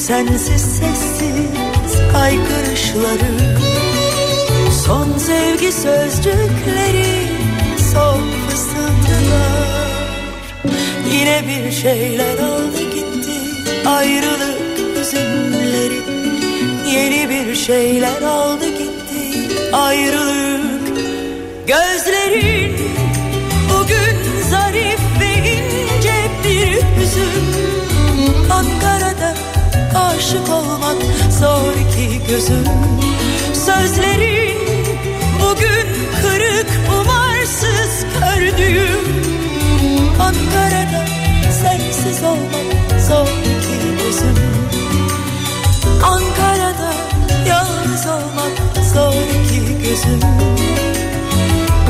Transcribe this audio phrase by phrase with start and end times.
[0.00, 3.60] Sensiz sessiz kaykırışları
[4.86, 7.06] Son sevgi sözcükleri
[7.92, 9.90] son fısıltılar.
[11.12, 13.40] Yine bir şeyler aldı gitti
[13.86, 14.60] ayrılık
[14.96, 16.00] hüzünleri.
[16.92, 20.39] Yeni bir şeyler aldı gitti ayrılık
[30.30, 30.96] aşık olmak
[31.30, 32.64] zor ki gözüm.
[33.54, 34.58] Sözlerin
[35.40, 35.86] bugün
[36.22, 36.66] kırık
[37.00, 39.00] umarsız kördüğüm
[40.20, 41.04] Ankara'da
[41.62, 44.36] sensiz olmak zor ki gözüm.
[46.04, 46.92] Ankara'da
[47.48, 49.12] yalnız olmak zor
[49.48, 50.20] ki gözüm.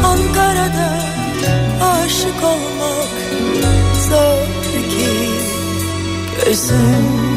[0.05, 0.93] Ankara'da
[1.81, 3.09] aşık olmak
[4.09, 4.47] zor
[4.91, 5.31] ki
[6.45, 7.30] gözüm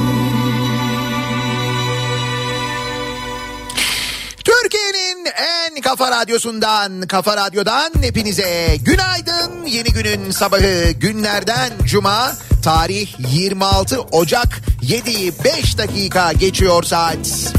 [5.83, 9.65] kafa radyosundan, kafa radyodan hepinize günaydın.
[9.65, 12.31] Yeni günün sabahı günlerden cuma
[12.63, 17.53] tarih 26 Ocak 7'yi 5 dakika geçiyor saat.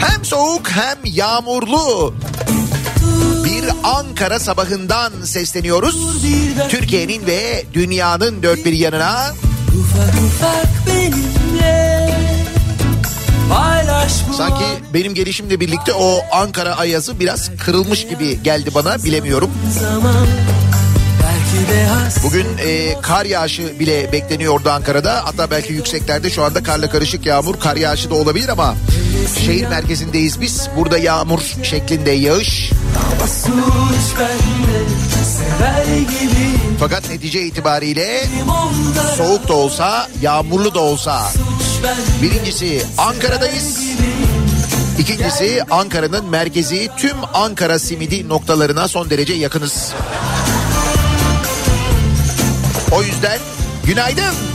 [0.00, 2.14] Hem soğuk hem yağmurlu
[3.44, 5.96] bir Ankara sabahından sesleniyoruz.
[6.68, 9.34] Türkiye'nin ve dünyanın dört bir yanına
[9.80, 12.27] Ufak ufak benimle
[14.36, 14.64] Sanki
[14.94, 19.50] benim gelişimle birlikte o Ankara ayazı biraz kırılmış gibi geldi bana bilemiyorum.
[22.24, 25.20] Bugün e, kar yağışı bile bekleniyordu Ankara'da.
[25.24, 28.74] Hatta belki yükseklerde şu anda karla karışık yağmur, kar yağışı da olabilir ama
[29.46, 30.68] Şehir merkezindeyiz biz.
[30.76, 32.70] Burada yağmur şeklinde yağış.
[36.80, 38.24] Fakat netice itibariyle
[39.16, 41.28] soğuk da olsa, yağmurlu da olsa
[42.22, 43.80] birincisi Ankara'dayız.
[44.98, 49.92] İkincisi Ankara'nın merkezi tüm Ankara simidi noktalarına son derece yakınız.
[52.92, 53.38] O yüzden
[53.84, 54.47] günaydın.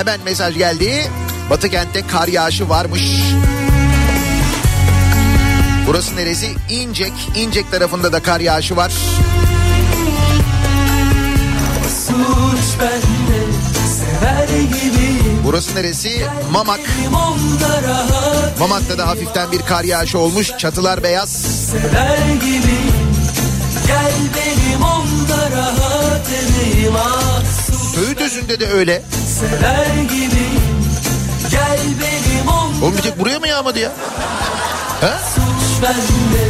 [0.00, 1.10] Hemen mesaj geldi.
[1.50, 3.02] Batı kentte kar yağışı varmış.
[5.86, 6.54] Burası neresi?
[6.70, 7.12] İncek.
[7.36, 8.92] İncek tarafında da kar yağışı var.
[12.06, 13.40] Suç bende
[13.98, 16.26] sever gibiyim Burası neresi?
[16.52, 16.80] Mamak.
[18.58, 20.50] Mamak'ta da hafiften bir kar yağışı olmuş.
[20.58, 21.30] Çatılar beyaz.
[21.70, 22.92] sever gibiyim
[23.86, 29.02] Gel benim onda rahat edeyim Ah suç Söğütözü'nde de öyle.
[29.40, 30.60] Sever gibiyim
[31.50, 33.92] Gel benim onda Oğlum bir tek buraya mı yağmadı ya?
[35.00, 35.20] Ha?
[35.34, 36.44] suç bende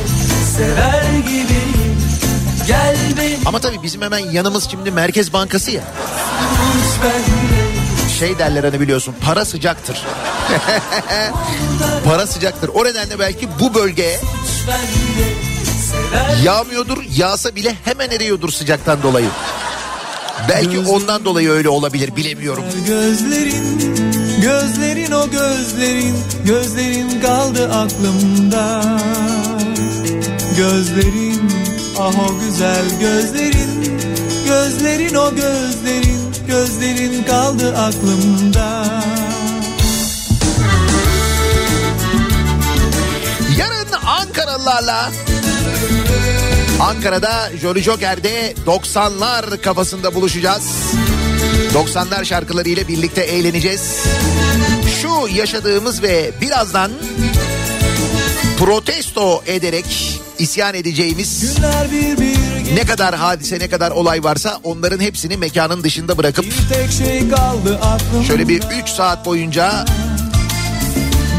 [0.57, 2.01] sever gibiyim
[2.67, 5.83] Gel benim Ama tabii bizim hemen yanımız şimdi Merkez Bankası ya.
[6.41, 7.61] suç bende
[8.19, 10.07] Şey derler hani biliyorsun para sıcaktır.
[12.05, 12.71] para sıcaktır.
[12.75, 14.21] O nedenle belki bu bölgeye
[16.45, 16.99] yağmıyordur.
[17.17, 19.29] Yağsa bile hemen eriyordur sıcaktan dolayı.
[20.51, 22.65] Belki ondan dolayı öyle olabilir bilemiyorum.
[22.87, 23.95] Gözlerin,
[24.43, 28.83] gözlerin o gözlerin, gözlerin kaldı aklımda.
[30.57, 31.53] Gözlerin,
[31.99, 34.01] ah o güzel gözlerin,
[34.47, 38.85] gözlerin o gözlerin, gözlerin kaldı aklımda.
[43.59, 45.11] Yarın Ankaralılarla
[46.81, 50.65] Ankara'da Jolly Joker'de 90'lar kafasında buluşacağız.
[51.75, 54.05] 90'lar şarkıları ile birlikte eğleneceğiz.
[55.03, 56.91] Şu yaşadığımız ve birazdan
[58.59, 61.59] protesto ederek isyan edeceğimiz
[62.75, 66.45] ne kadar hadise ne kadar olay varsa onların hepsini mekanın dışında bırakıp
[66.99, 67.23] şey
[68.27, 69.85] şöyle bir 3 saat boyunca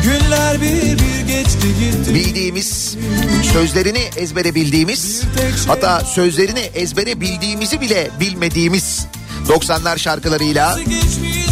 [0.03, 2.13] Günler bir bir geçti gitti.
[2.15, 2.97] bildiğimiz
[3.53, 5.21] sözlerini ezbere bildiğimiz
[5.67, 9.05] hatta sözlerini ezbere bildiğimizi bile bilmediğimiz
[9.47, 10.79] 90'lar şarkılarıyla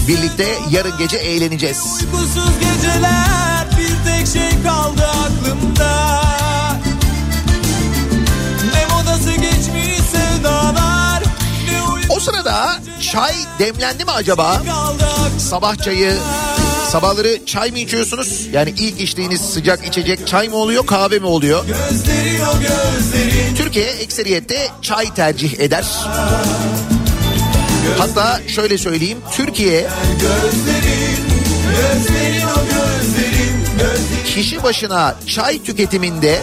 [0.08, 1.78] birlikte yarın gece eğleneceğiz.
[2.02, 6.22] Uykusuz geceler bir tek şey kaldı aklımda
[8.74, 11.24] Ne modası geçmiş sevdalar
[11.72, 12.80] Ne uyku O sırada
[13.12, 14.62] çay demlendi mi acaba?
[15.50, 16.14] Sabah çayı
[16.90, 18.48] sabahları çay mı içiyorsunuz?
[18.54, 21.66] Yani ilk içtiğiniz sıcak içecek çay mı oluyor kahve mi oluyor?
[21.66, 25.86] Gözlerin o gözlerin Türkiye ekseriyette çay tercih eder.
[27.98, 29.88] Hatta şöyle söyleyeyim Türkiye
[30.20, 31.20] Gözlerin
[31.70, 36.40] Gözlerin gözlerin Gözlerin kişi başına çay tüketiminde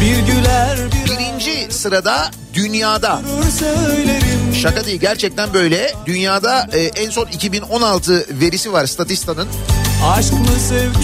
[0.00, 3.20] Bir güler bir birinci sırada dünyada.
[3.58, 4.23] söylerim
[4.64, 5.92] Şaka değil gerçekten böyle.
[6.06, 9.48] Dünyada e, en son 2016 verisi var Statista'nın.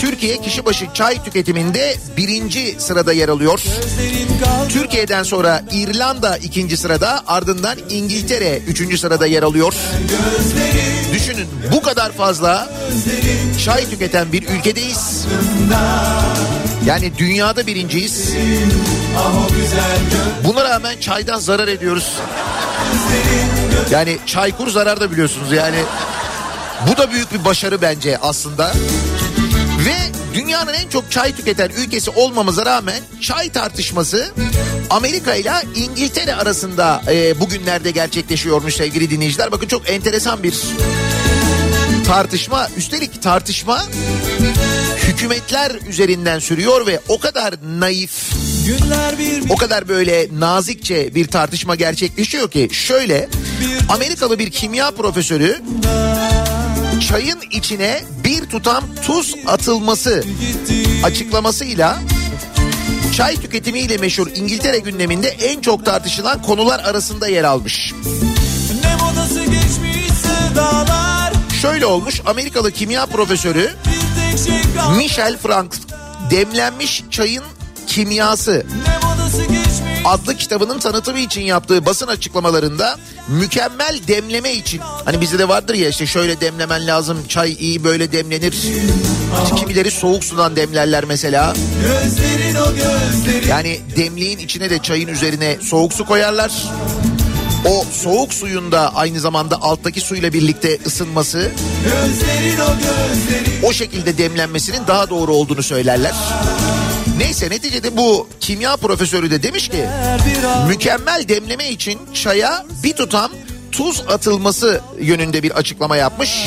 [0.00, 3.60] Türkiye kişi başı çay tüketiminde birinci sırada yer alıyor.
[4.68, 9.74] Türkiye'den sonra İrlanda ikinci sırada ardından İngiltere üçüncü sırada yer alıyor.
[11.14, 12.68] Düşünün bu kadar fazla
[13.64, 15.26] çay tüketen bir ülkedeyiz.
[16.86, 18.34] Yani dünyada birinciyiz.
[20.44, 22.16] Buna rağmen çaydan zarar ediyoruz.
[23.90, 25.78] Yani çaykur zarar da biliyorsunuz yani.
[26.88, 28.72] Bu da büyük bir başarı bence aslında.
[29.86, 34.30] Ve Dünyanın en çok çay tüketen ülkesi olmamıza rağmen çay tartışması
[34.90, 39.52] Amerika ile İngiltere arasında e, bugünlerde gerçekleşiyormuş sevgili dinleyiciler.
[39.52, 40.54] Bakın çok enteresan bir
[42.06, 42.68] tartışma.
[42.76, 43.82] Üstelik tartışma
[45.10, 48.32] hükümetler üzerinden sürüyor ve o kadar naif,
[48.66, 53.28] Günler bir bir o kadar böyle nazikçe bir tartışma gerçekleşiyor ki şöyle
[53.88, 55.60] Amerikalı bir kimya profesörü
[57.08, 60.24] çayın içine bir tutam tuz atılması
[61.04, 61.98] açıklamasıyla
[63.16, 67.94] çay tüketimiyle meşhur İngiltere gündeminde en çok tartışılan konular arasında yer almış.
[68.84, 71.09] ne modası geçmişse dağlar
[71.62, 73.70] Şöyle olmuş Amerikalı kimya profesörü
[74.96, 75.74] Michel Frank
[76.30, 77.42] demlenmiş çayın
[77.86, 78.66] kimyası
[80.04, 82.98] adlı kitabının tanıtımı için yaptığı basın açıklamalarında
[83.28, 88.12] mükemmel demleme için hani bizde de vardır ya işte şöyle demlemen lazım çay iyi böyle
[88.12, 88.54] demlenir.
[89.56, 91.54] Kimileri soğuk sudan demlerler mesela.
[93.48, 96.68] Yani demliğin içine de çayın üzerine soğuk su koyarlar.
[97.66, 101.50] O soğuk suyun da aynı zamanda alttaki suyla birlikte ısınması
[101.84, 106.14] Gözlerin o gözlerin o şekilde demlenmesinin daha doğru olduğunu söylerler.
[107.18, 109.86] Neyse neticede bu kimya profesörü de demiş ki
[110.68, 113.30] mükemmel demleme için çaya bir tutam
[113.72, 116.46] tuz atılması yönünde bir açıklama yapmış.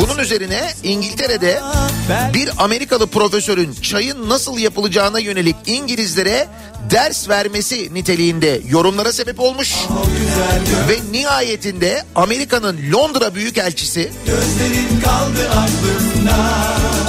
[0.00, 1.60] Bunun üzerine İngiltere'de
[2.34, 6.48] bir Amerikalı profesörün çayın nasıl yapılacağına yönelik İngilizlere
[6.90, 9.74] ders vermesi niteliğinde yorumlara sebep olmuş.
[10.88, 14.12] Ve nihayetinde Amerika'nın Londra Büyükelçisi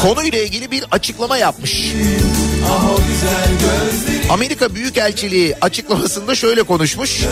[0.01, 1.93] konuyla ilgili bir açıklama yapmış.
[4.29, 7.23] Amerika Büyükelçiliği açıklamasında şöyle konuşmuş.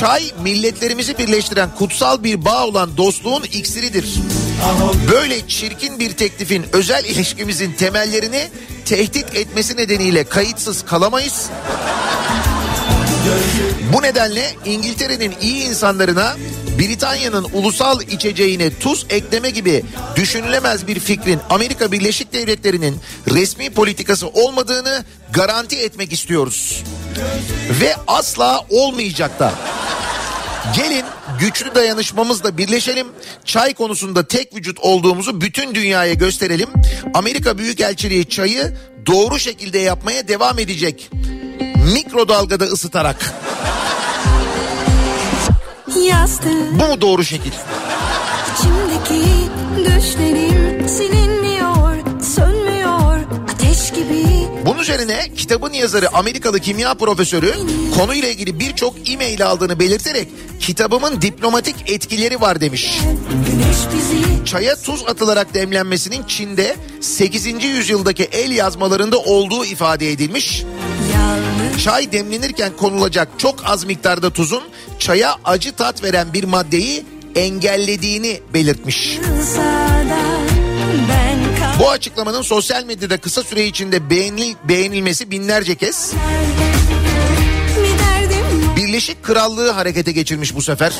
[0.00, 4.20] Çay milletlerimizi birleştiren kutsal bir bağ olan dostluğun iksiridir.
[5.10, 8.48] Böyle çirkin bir teklifin özel ilişkimizin temellerini
[8.84, 11.50] tehdit etmesi nedeniyle kayıtsız kalamayız.
[13.92, 16.36] Bu nedenle İngiltere'nin iyi insanlarına
[16.78, 19.84] Britanya'nın ulusal içeceğine tuz ekleme gibi
[20.16, 23.00] düşünülemez bir fikrin Amerika Birleşik Devletleri'nin
[23.32, 26.82] resmi politikası olmadığını garanti etmek istiyoruz.
[27.80, 29.52] Ve asla olmayacak da.
[30.76, 31.04] Gelin
[31.40, 33.06] güçlü dayanışmamızla birleşelim.
[33.44, 36.68] Çay konusunda tek vücut olduğumuzu bütün dünyaya gösterelim.
[37.14, 41.10] Amerika Büyükelçiliği çayı doğru şekilde yapmaya devam edecek.
[41.94, 43.34] Mikrodalgada ısıtarak.
[46.06, 47.52] Yastığım Bu mu doğru şekil?
[48.54, 49.24] içimdeki
[49.76, 51.29] düşlerim silinmiyor,
[54.80, 57.54] üzerine kitabın yazarı Amerikalı kimya profesörü
[57.96, 60.28] konuyla ilgili birçok e-mail aldığını belirterek
[60.60, 63.00] kitabımın diplomatik etkileri var demiş.
[64.44, 67.64] Çaya tuz atılarak demlenmesinin Çin'de 8.
[67.64, 70.64] yüzyıldaki el yazmalarında olduğu ifade edilmiş.
[71.84, 74.62] Çay demlenirken konulacak çok az miktarda tuzun
[74.98, 79.18] çaya acı tat veren bir maddeyi engellediğini belirtmiş.
[80.08, 80.39] kal.
[81.80, 86.12] Bu açıklamanın sosyal medyada kısa süre içinde beğenil, beğenilmesi binlerce kez
[88.76, 90.92] Birleşik Krallığı harekete geçirmiş bu sefer.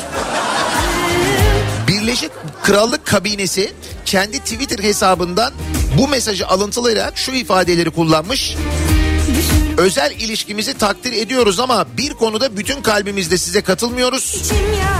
[1.87, 2.31] Birleşik
[2.63, 3.73] Krallık kabinesi
[4.05, 5.53] kendi Twitter hesabından
[5.97, 8.55] bu mesajı alıntılayarak şu ifadeleri kullanmış.
[9.77, 14.51] Özel ilişkimizi takdir ediyoruz ama bir konuda bütün kalbimizle size katılmıyoruz.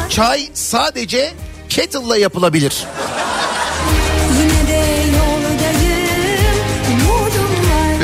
[0.09, 1.33] Çay sadece
[1.69, 2.85] kettle'la yapılabilir.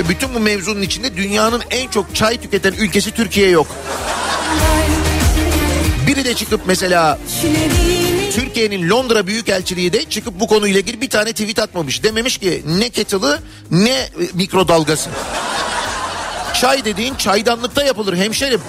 [0.09, 3.67] Bütün bu mevzunun içinde dünyanın en çok çay tüketen ülkesi Türkiye yok.
[6.07, 7.19] Biri de çıkıp mesela
[8.35, 12.03] Türkiye'nin Londra Büyükelçiliği de çıkıp bu konuyla ilgili bir tane tweet atmamış.
[12.03, 13.39] Dememiş ki ne kettle'ı
[13.71, 15.09] ne e, mikrodalgası.
[16.61, 18.61] Çay dediğin çaydanlıkta yapılır hemşerim.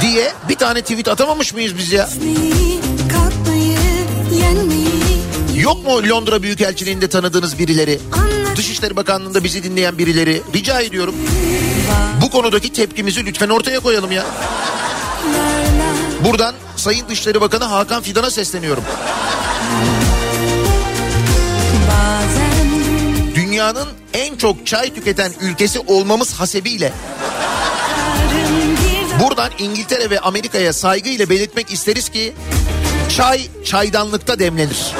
[0.00, 2.08] Diye bir tane tweet atamamış mıyız biz ya?
[5.56, 8.00] Yok mu Londra Büyükelçiliği'nde tanıdığınız birileri?
[8.12, 8.37] Anlat.
[8.58, 10.42] Dışişleri Bakanlığı'nda bizi dinleyen birileri.
[10.54, 11.14] Rica ediyorum.
[12.22, 14.26] Bu konudaki tepkimizi lütfen ortaya koyalım ya.
[16.24, 18.84] Buradan Sayın Dışişleri Bakanı Hakan Fidan'a sesleniyorum.
[23.34, 26.92] Dünyanın en çok çay tüketen ülkesi olmamız hasebiyle
[29.20, 32.34] buradan İngiltere ve Amerika'ya saygıyla belirtmek isteriz ki
[33.16, 34.94] çay çaydanlıkta demlenir.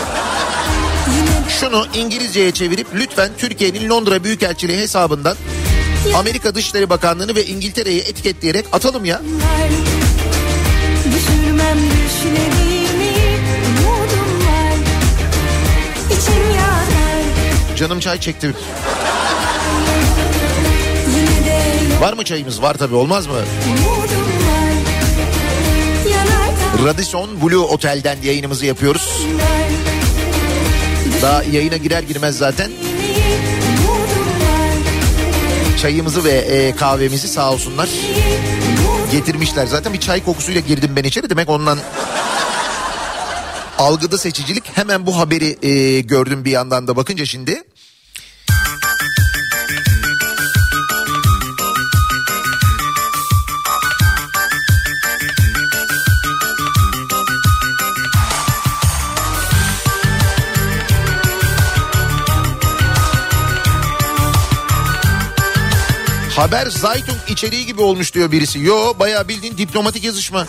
[1.60, 5.36] Şunu İngilizceye çevirip lütfen Türkiye'nin Londra Büyükelçiliği hesabından
[6.14, 9.16] Amerika Dışişleri Bakanlığı'nı ve İngiltere'yi etiketleyerek atalım ya.
[9.16, 9.70] var
[11.04, 14.78] Düşürmem düşünebilmeyi umudum var
[17.76, 18.54] canım çay çekti.
[22.00, 22.62] Var mı çayımız?
[22.62, 23.40] Var tabii olmaz mı?
[26.84, 29.22] Radisson Blue Otel'den yayınımızı yapıyoruz.
[31.22, 32.70] Daha yayına girer girmez zaten
[35.82, 37.88] çayımızı ve e, kahvemizi sağ olsunlar
[39.12, 39.66] getirmişler.
[39.66, 41.78] Zaten bir çay kokusuyla girdim ben içeri demek ondan
[43.78, 47.62] algıda seçicilik hemen bu haberi e, gördüm bir yandan da bakınca şimdi.
[66.48, 68.58] Haber Zaytung içeriği gibi olmuş diyor birisi.
[68.58, 70.46] Yo bayağı bildiğin diplomatik yazışma.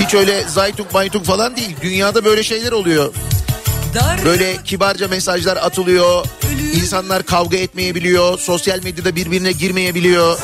[0.00, 1.76] Hiç öyle Zaytung Maytung falan değil.
[1.82, 3.14] Dünyada böyle şeyler oluyor.
[4.24, 6.26] Böyle kibarca mesajlar atılıyor.
[6.74, 8.38] İnsanlar kavga etmeyebiliyor.
[8.38, 10.38] Sosyal medyada birbirine girmeyebiliyor.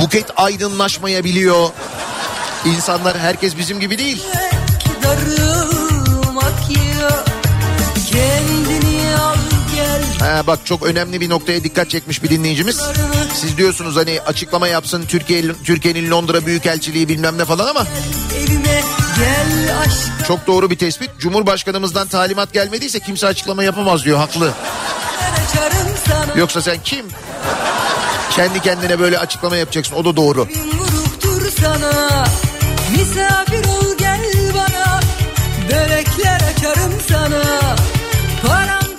[0.00, 1.68] Buket aydınlaşmayabiliyor.
[2.64, 4.22] İnsanlar herkes bizim gibi değil.
[10.20, 12.80] Ha, bak çok önemli bir noktaya dikkat çekmiş bir dinleyicimiz.
[13.34, 17.86] Siz diyorsunuz hani açıklama yapsın Türkiye Türkiye'nin Londra Büyükelçiliği bilmem ne falan ama
[20.28, 21.10] çok doğru bir tespit.
[21.18, 24.52] Cumhurbaşkanımızdan talimat gelmediyse kimse açıklama yapamaz diyor haklı.
[26.36, 27.06] Yoksa sen kim?
[28.30, 30.48] Kendi kendine böyle açıklama yapacaksın o da doğru.
[32.90, 34.20] Misafir ol gel
[34.54, 35.00] bana
[35.70, 37.76] Börekler açarım sana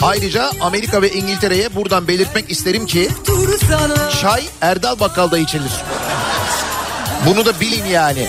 [0.01, 3.09] Ayrıca Amerika ve İngiltere'ye buradan belirtmek isterim ki
[4.21, 5.71] çay Erdal Bakkal'da içilir.
[7.25, 8.27] Bunu da bilin yani.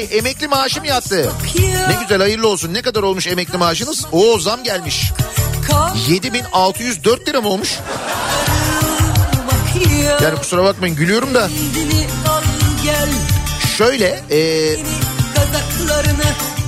[0.00, 0.18] Bey.
[0.18, 1.32] Emekli maaşım yattı.
[1.88, 2.74] Ne güzel hayırlı olsun.
[2.74, 4.06] Ne kadar olmuş emekli maaşınız?
[4.12, 5.12] Oo zam gelmiş.
[5.66, 7.78] Kalmak 7604 lira mı olmuş?
[10.04, 11.48] ya Yani kusura bakmayın gülüyorum da.
[13.78, 14.76] Şöyle e,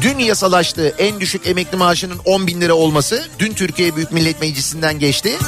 [0.01, 3.25] dün yasalaştı en düşük emekli maaşının 10 bin lira olması.
[3.38, 5.38] Dün Türkiye Büyük Millet Meclisi'nden geçti.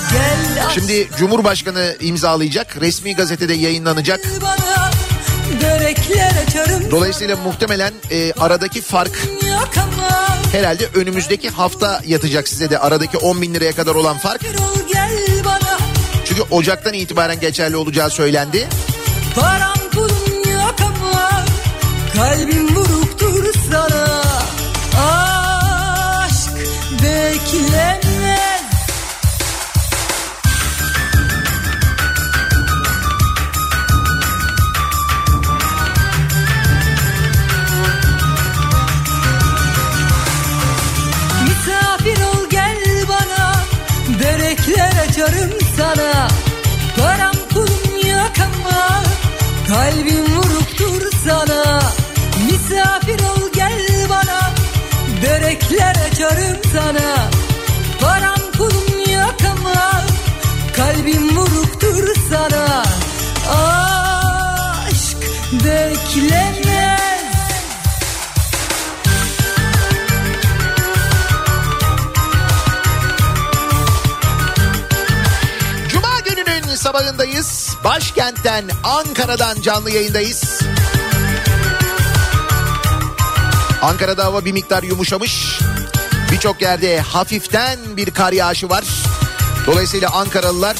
[0.75, 2.81] Şimdi Cumhurbaşkanı imzalayacak.
[2.81, 4.21] Resmi gazetede yayınlanacak.
[4.43, 4.94] bana
[6.91, 9.11] Dolayısıyla muhtemelen e, aradaki fark
[10.53, 12.79] herhalde önümüzdeki hafta yatacak size de.
[12.79, 14.41] Aradaki 10 bin liraya kadar olan fark.
[16.25, 18.69] Çünkü Ocak'tan itibaren geçerli olacağı söylendi.
[19.35, 21.45] Param pulum yok ama
[22.17, 23.04] Kalbim vuruktur
[49.75, 51.83] Kalbim vuruktur sana.
[52.47, 54.51] Misafir ol gel bana.
[55.23, 57.31] Börekler açarım sana.
[58.01, 60.03] Param pulum yok ama
[60.77, 62.85] Kalbim vuruktur sana.
[64.89, 65.17] Aşk
[65.53, 66.45] beklemez
[76.85, 77.74] sabahındayız.
[77.85, 80.61] Başkentten Ankara'dan canlı yayındayız.
[83.83, 85.61] Ankara'da hava bir miktar yumuşamış.
[86.33, 88.85] Birçok yerde hafiften bir kar yağışı var.
[89.67, 90.77] Dolayısıyla Ankaralılar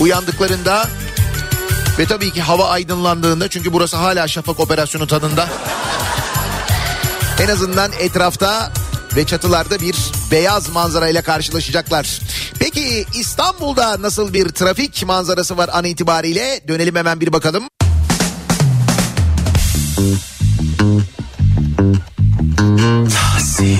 [0.00, 0.88] uyandıklarında
[1.98, 5.48] ve tabii ki hava aydınlandığında çünkü burası hala şafak operasyonu tadında.
[7.40, 8.72] En azından etrafta
[9.16, 9.96] ve çatılarda bir
[10.30, 12.20] beyaz manzarayla karşılaşacaklar.
[12.62, 16.60] Peki İstanbul'da nasıl bir trafik manzarası var an itibariyle?
[16.68, 17.64] Dönelim hemen bir bakalım.
[23.14, 23.78] Tahsin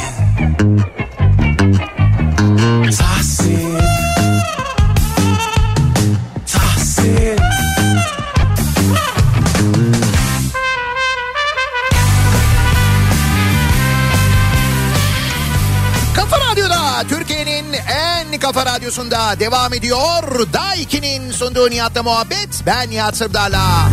[18.42, 20.52] Kafa Radyosu'nda devam ediyor.
[20.52, 22.48] Daiki'nin sunduğu Nihat'la muhabbet.
[22.66, 23.88] Ben Nihat Sırdar'la.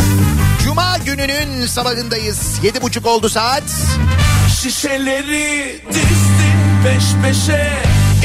[0.64, 2.40] Cuma gününün sabahındayız.
[2.64, 3.64] Yedi buçuk oldu saat.
[4.62, 7.72] Şişeleri dizdin peş peşe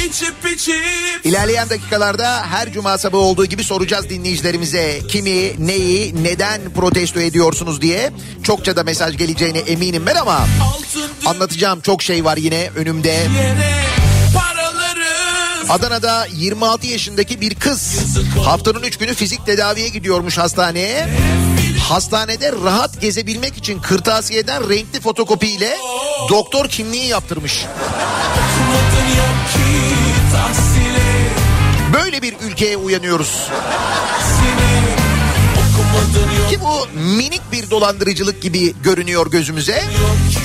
[0.09, 7.21] içip içip İlerleyen dakikalarda her cuma sabahı olduğu gibi soracağız dinleyicilerimize kimi, neyi, neden protesto
[7.21, 8.13] ediyorsunuz diye.
[8.43, 13.09] Çokça da mesaj geleceğine eminim ben ama altın anlatacağım çok şey var yine önümde.
[13.09, 13.94] yere
[15.69, 17.99] Adana'da 26 yaşındaki bir kız
[18.45, 21.09] haftanın 3 günü fizik tedaviye gidiyormuş hastaneye.
[21.89, 25.77] Hastanede rahat gezebilmek için kırtasiyeden renkli fotokopiyle
[26.31, 27.65] doktor kimliği yaptırmış.
[31.93, 33.49] Böyle bir ülkeye uyanıyoruz.
[36.51, 39.85] Ki bu minik bir dolandırıcılık gibi görünüyor gözümüze.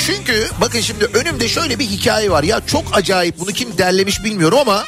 [0.05, 2.43] Çünkü bakın şimdi önümde şöyle bir hikaye var.
[2.43, 4.85] Ya çok acayip bunu kim derlemiş bilmiyorum ama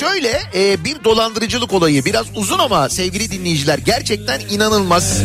[0.00, 5.22] Şöyle e, bir dolandırıcılık olayı biraz uzun ama sevgili dinleyiciler gerçekten inanılmaz.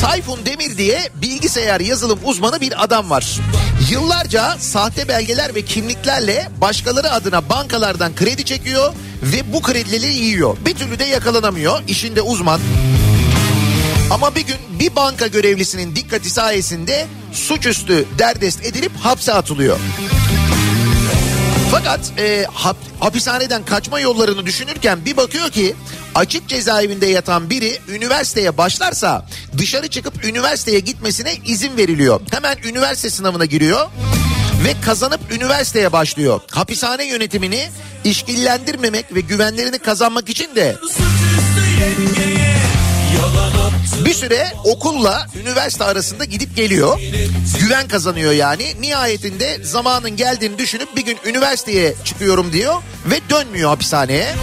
[0.00, 3.40] Tayfun Demir diye bilgisayar yazılım uzmanı bir adam var.
[3.90, 8.92] Yıllarca sahte belgeler ve kimliklerle başkaları adına bankalardan kredi çekiyor
[9.22, 10.56] ve bu kredileri yiyor.
[10.66, 11.82] Bir türlü de yakalanamıyor.
[11.88, 12.60] İşinde uzman.
[14.10, 19.78] Ama bir gün bir banka görevlisinin dikkati sayesinde suçüstü derdest edilip hapse atılıyor.
[21.72, 25.74] Fakat e, hap- hapishaneden kaçma yollarını düşünürken bir bakıyor ki
[26.14, 29.26] açık cezaevinde yatan biri üniversiteye başlarsa
[29.58, 32.20] dışarı çıkıp üniversiteye gitmesine izin veriliyor.
[32.30, 33.88] Hemen üniversite sınavına giriyor
[34.64, 36.40] ve kazanıp üniversiteye başlıyor.
[36.50, 37.68] Hapishane yönetimini
[38.04, 40.76] işkillendirmemek ve güvenlerini kazanmak için de
[44.04, 47.00] bir süre okulla üniversite arasında gidip geliyor.
[47.60, 48.72] Güven kazanıyor yani.
[48.80, 52.74] Nihayetinde zamanın geldiğini düşünüp bir gün üniversiteye çıkıyorum diyor
[53.10, 54.34] ve dönmüyor hapishaneye.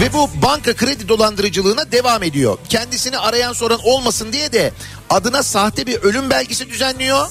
[0.00, 2.58] Ve bu banka kredi dolandırıcılığına devam ediyor.
[2.68, 4.72] Kendisini arayan soran olmasın diye de
[5.10, 7.26] adına sahte bir ölüm belgesi düzenliyor.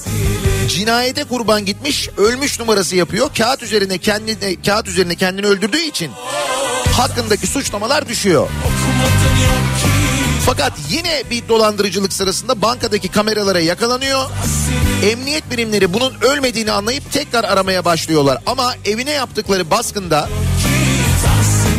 [0.68, 3.30] Cinayete kurban gitmiş, ölmüş numarası yapıyor.
[3.38, 6.10] Kağıt üzerine kendini kağıt üzerine kendini öldürdüğü için
[6.92, 8.42] hakkındaki suçlamalar düşüyor.
[8.42, 10.01] Okumadın yok ki
[10.46, 14.30] Fakat yine bir dolandırıcılık sırasında bankadaki kameralara yakalanıyor.
[15.10, 18.38] Emniyet birimleri bunun ölmediğini anlayıp tekrar aramaya başlıyorlar.
[18.46, 20.28] Ama evine yaptıkları baskında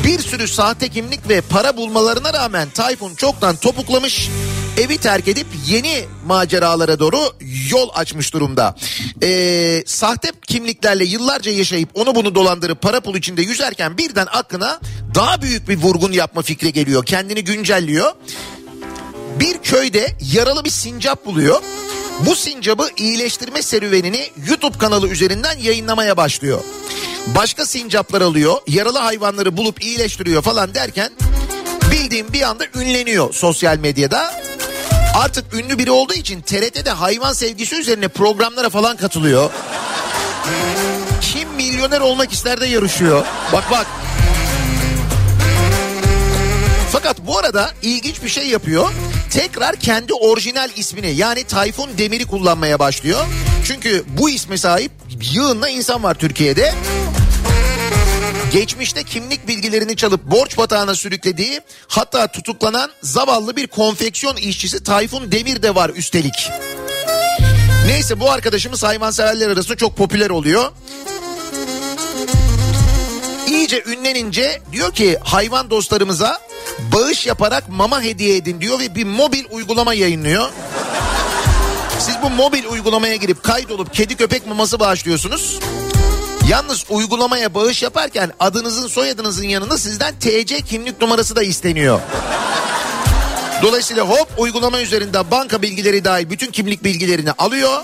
[0.03, 4.29] bir sürü sahte kimlik ve para bulmalarına rağmen Tayfun çoktan topuklamış.
[4.77, 7.19] Evi terk edip yeni maceralara doğru
[7.69, 8.75] yol açmış durumda.
[9.23, 14.79] Ee, sahte kimliklerle yıllarca yaşayıp onu bunu dolandırıp para pul içinde yüzerken birden aklına
[15.15, 17.05] daha büyük bir vurgun yapma fikri geliyor.
[17.05, 18.11] Kendini güncelliyor
[19.39, 21.61] bir köyde yaralı bir sincap buluyor.
[22.19, 26.63] Bu sincabı iyileştirme serüvenini YouTube kanalı üzerinden yayınlamaya başlıyor.
[27.27, 31.11] Başka sincaplar alıyor, yaralı hayvanları bulup iyileştiriyor falan derken
[31.91, 34.41] bildiğim bir anda ünleniyor sosyal medyada.
[35.15, 39.51] Artık ünlü biri olduğu için TRT'de hayvan sevgisi üzerine programlara falan katılıyor.
[41.21, 43.25] Kim milyoner olmak ister de yarışıyor.
[43.53, 43.87] Bak bak.
[47.27, 48.91] Bu arada ilginç bir şey yapıyor.
[49.29, 53.25] Tekrar kendi orijinal ismini yani Tayfun Demir'i kullanmaya başlıyor.
[53.65, 54.91] Çünkü bu isme sahip
[55.33, 56.73] yığınla insan var Türkiye'de.
[58.53, 65.63] Geçmişte kimlik bilgilerini çalıp borç batağına sürüklediği hatta tutuklanan zavallı bir konfeksiyon işçisi Tayfun Demir
[65.63, 66.49] de var üstelik.
[67.87, 70.71] Neyse bu arkadaşımız hayvanseverler arasında çok popüler oluyor.
[73.63, 76.39] İyice ünlenince diyor ki hayvan dostlarımıza
[76.93, 80.49] bağış yaparak mama hediye edin diyor ve bir mobil uygulama yayınlıyor.
[81.99, 85.59] Siz bu mobil uygulamaya girip kaydolup kedi köpek maması bağışlıyorsunuz.
[86.49, 91.99] Yalnız uygulamaya bağış yaparken adınızın soyadınızın yanında sizden TC kimlik numarası da isteniyor.
[93.61, 97.81] Dolayısıyla hop uygulama üzerinde banka bilgileri dahil bütün kimlik bilgilerini alıyor.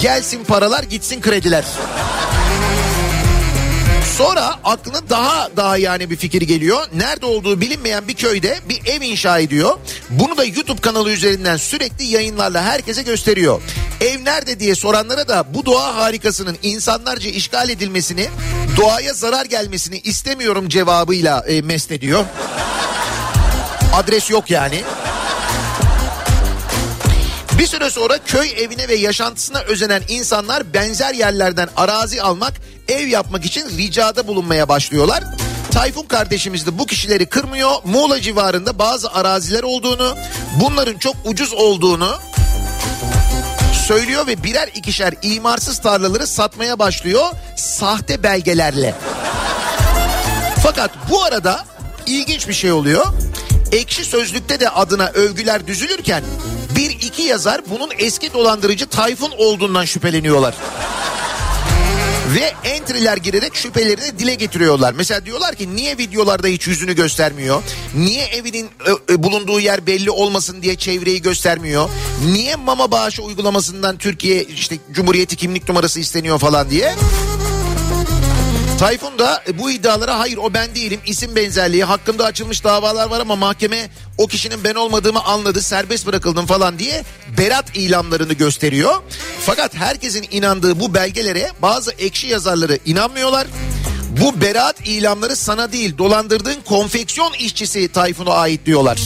[0.00, 1.64] Gelsin paralar gitsin krediler.
[4.16, 6.86] Sonra aklına daha daha yani bir fikir geliyor.
[6.94, 9.78] Nerede olduğu bilinmeyen bir köyde bir ev inşa ediyor.
[10.10, 13.62] Bunu da YouTube kanalı üzerinden sürekli yayınlarla herkese gösteriyor.
[14.00, 18.28] Ev nerede diye soranlara da bu doğa harikasının insanlarca işgal edilmesini,
[18.76, 22.24] doğaya zarar gelmesini istemiyorum cevabıyla e, mest ediyor.
[23.94, 24.82] Adres yok yani.
[27.62, 32.52] Bir süre sonra köy evine ve yaşantısına özenen insanlar benzer yerlerden arazi almak,
[32.88, 35.24] ev yapmak için ricada bulunmaya başlıyorlar.
[35.70, 37.70] Tayfun kardeşimiz de bu kişileri kırmıyor.
[37.84, 40.16] Muğla civarında bazı araziler olduğunu,
[40.60, 42.18] bunların çok ucuz olduğunu
[43.86, 47.24] söylüyor ve birer ikişer imarsız tarlaları satmaya başlıyor
[47.56, 48.94] sahte belgelerle.
[50.62, 51.64] Fakat bu arada
[52.06, 53.06] ilginç bir şey oluyor.
[53.72, 56.22] Ekşi Sözlük'te de adına övgüler düzülürken
[56.76, 60.54] bir iki yazar bunun eski dolandırıcı Tayfun olduğundan şüpheleniyorlar.
[62.34, 64.94] Ve entry'ler girerek şüphelerini dile getiriyorlar.
[64.96, 67.62] Mesela diyorlar ki niye videolarda hiç yüzünü göstermiyor?
[67.94, 71.88] Niye evinin ö, ö, bulunduğu yer belli olmasın diye çevreyi göstermiyor?
[72.32, 76.94] Niye mama bağışı uygulamasından Türkiye işte Cumhuriyeti kimlik numarası isteniyor falan diye?
[78.82, 83.20] Tayfun da e, bu iddialara hayır o ben değilim isim benzerliği hakkında açılmış davalar var
[83.20, 87.04] ama mahkeme o kişinin ben olmadığımı anladı serbest bırakıldım falan diye
[87.38, 88.94] berat ilamlarını gösteriyor.
[89.40, 93.46] Fakat herkesin inandığı bu belgelere bazı ekşi yazarları inanmıyorlar.
[94.20, 98.98] Bu beraat ilamları sana değil dolandırdığın konfeksiyon işçisi Tayfun'a ait diyorlar.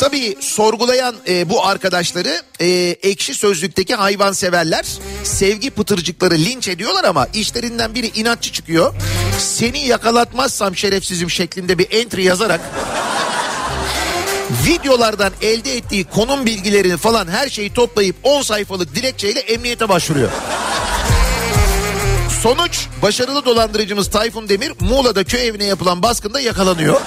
[0.00, 2.66] Tabii sorgulayan e, bu arkadaşları e,
[3.02, 4.86] ekşi sözlükteki hayvanseverler
[5.24, 8.94] sevgi pıtırcıkları linç ediyorlar ama işlerinden biri inatçı çıkıyor.
[9.38, 12.60] Seni yakalatmazsam şerefsizim şeklinde bir entry yazarak
[14.66, 20.30] videolardan elde ettiği konum bilgilerini falan her şeyi toplayıp 10 sayfalık dilekçeyle emniyete başvuruyor.
[22.42, 27.00] Sonuç başarılı dolandırıcımız Tayfun Demir Muğla'da köy evine yapılan baskında yakalanıyor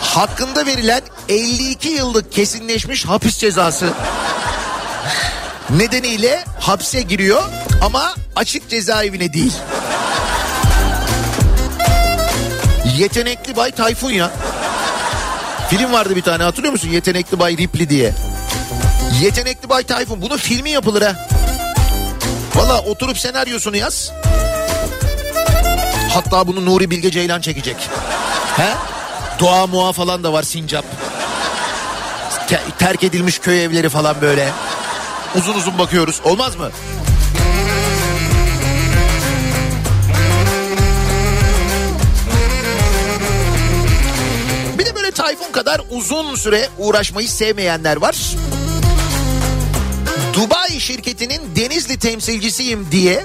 [0.00, 3.92] hakkında verilen 52 yıllık kesinleşmiş hapis cezası
[5.70, 7.42] nedeniyle hapse giriyor
[7.82, 9.52] ama açık cezaevine değil.
[12.98, 14.30] Yetenekli Bay Tayfun ya.
[15.70, 16.88] Film vardı bir tane hatırlıyor musun?
[16.88, 18.12] Yetenekli Bay Ripley diye.
[19.22, 20.22] Yetenekli Bay Tayfun.
[20.22, 21.28] Bunun filmi yapılır ha.
[22.54, 24.12] Valla oturup senaryosunu yaz.
[26.14, 27.76] Hatta bunu Nuri Bilge Ceylan çekecek.
[28.56, 28.74] He?
[29.40, 30.84] Doğa muğa falan da var sincap.
[32.48, 34.48] Te- terk edilmiş köy evleri falan böyle.
[35.36, 36.20] Uzun uzun bakıyoruz.
[36.24, 36.70] Olmaz mı?
[44.78, 48.16] Bir de böyle Tayfun kadar uzun süre uğraşmayı sevmeyenler var.
[50.34, 53.24] Dubai şirketinin Denizli temsilcisiyim diye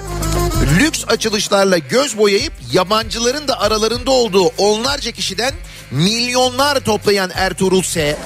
[0.80, 5.54] lüks açılışlarla göz boyayıp yabancıların da aralarında olduğu onlarca kişiden
[5.92, 8.16] milyonlar toplayan Ertuğrul S.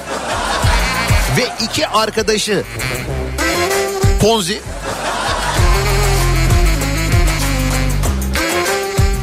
[1.36, 2.64] ve iki arkadaşı
[4.20, 4.60] Ponzi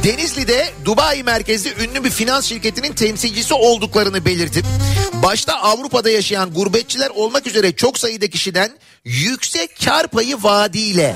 [0.04, 4.66] Denizli'de Dubai merkezli ünlü bir finans şirketinin temsilcisi olduklarını belirtip
[5.14, 8.72] başta Avrupa'da yaşayan gurbetçiler olmak üzere çok sayıda kişiden
[9.06, 11.16] yüksek kar payı vaadiyle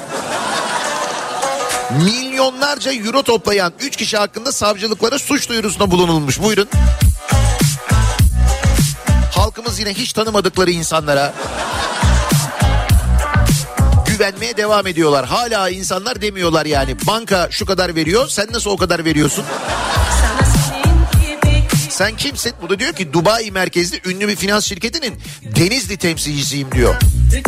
[2.04, 6.42] milyonlarca euro toplayan 3 kişi hakkında savcılıklara suç duyurusunda bulunulmuş.
[6.42, 6.68] Buyurun.
[9.32, 11.34] Halkımız yine hiç tanımadıkları insanlara
[14.08, 15.26] güvenmeye devam ediyorlar.
[15.26, 19.46] Hala insanlar demiyorlar yani banka şu kadar veriyor sen nasıl o kadar veriyorsun?
[21.90, 22.54] Sen kimsin?
[22.62, 26.96] Bu da diyor ki Dubai merkezli ünlü bir finans şirketinin Denizli temsilcisiyim diyor.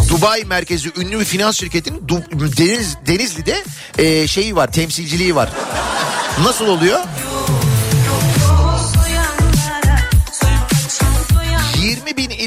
[0.09, 3.63] Dubai merkezli ünlü bir finans şirketinin Du- Deniz, Denizli'de
[3.97, 5.49] e, şeyi var temsilciliği var.
[6.43, 6.99] Nasıl oluyor?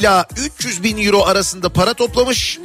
[0.03, 2.59] İla 300 bin euro arasında para toplamış.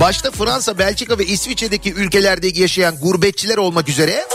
[0.00, 4.26] Başta Fransa, Belçika ve İsviçre'deki ülkelerde yaşayan gurbetçiler olmak üzere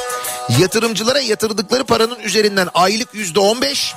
[0.59, 3.93] yatırımcılara yatırdıkları paranın üzerinden aylık yüzde on beş,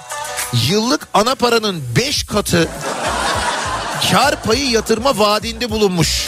[0.68, 2.68] yıllık ana paranın beş katı
[4.10, 6.26] kar payı yatırma vaadinde bulunmuş.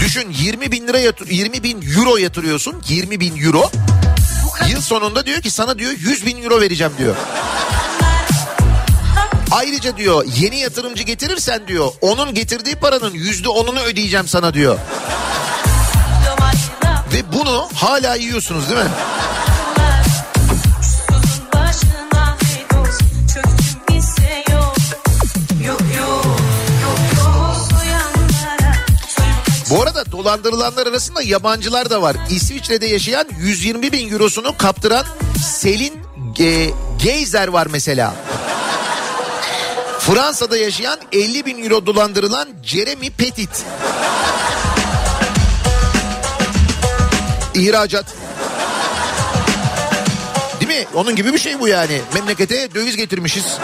[0.00, 3.70] Düşün 20 bin lira yatır, 20 bin euro yatırıyorsun 20 bin euro.
[4.68, 7.16] Yıl sonunda diyor ki sana diyor 100 bin euro vereceğim diyor.
[9.50, 14.78] Ayrıca diyor yeni yatırımcı getirirsen diyor onun getirdiği paranın yüzde onunu ödeyeceğim sana diyor.
[17.12, 18.90] Ve bunu hala yiyorsunuz değil mi?
[29.70, 32.16] Bu arada dolandırılanlar arasında yabancılar da var.
[32.30, 35.06] İsviçre'de yaşayan 120 bin eurosunu kaptıran
[35.44, 35.92] Selin
[36.40, 38.14] e, Geyzer var mesela.
[40.06, 43.64] Fransa'da yaşayan 50 bin euro dolandırılan Jeremy Petit.
[47.54, 48.06] İhracat.
[50.60, 50.86] Değil mi?
[50.94, 52.00] Onun gibi bir şey bu yani.
[52.14, 53.58] Memlekete döviz getirmişiz.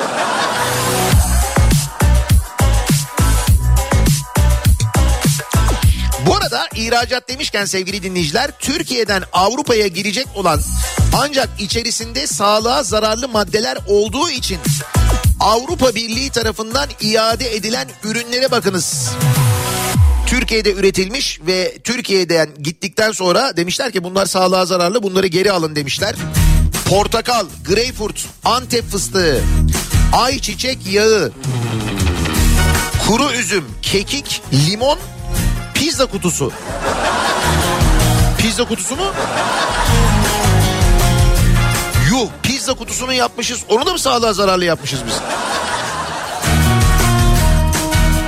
[6.27, 10.61] Bu arada ihracat demişken sevgili dinleyiciler Türkiye'den Avrupa'ya girecek olan
[11.17, 14.59] ancak içerisinde sağlığa zararlı maddeler olduğu için
[15.43, 19.11] Avrupa Birliği tarafından iade edilen ürünlere bakınız.
[20.27, 26.15] Türkiye'de üretilmiş ve Türkiye'den gittikten sonra demişler ki bunlar sağlığa zararlı bunları geri alın demişler.
[26.89, 29.43] Portakal, greyfurt, antep fıstığı,
[30.13, 31.33] ayçiçek yağı,
[33.07, 34.99] kuru üzüm, kekik, limon,
[35.75, 36.53] pizza kutusu.
[38.39, 39.13] Pizza kutusu mu?
[42.63, 43.61] Pizza kutusunu yapmışız.
[43.69, 45.15] Onu da mı sağlığa zararlı yapmışız biz?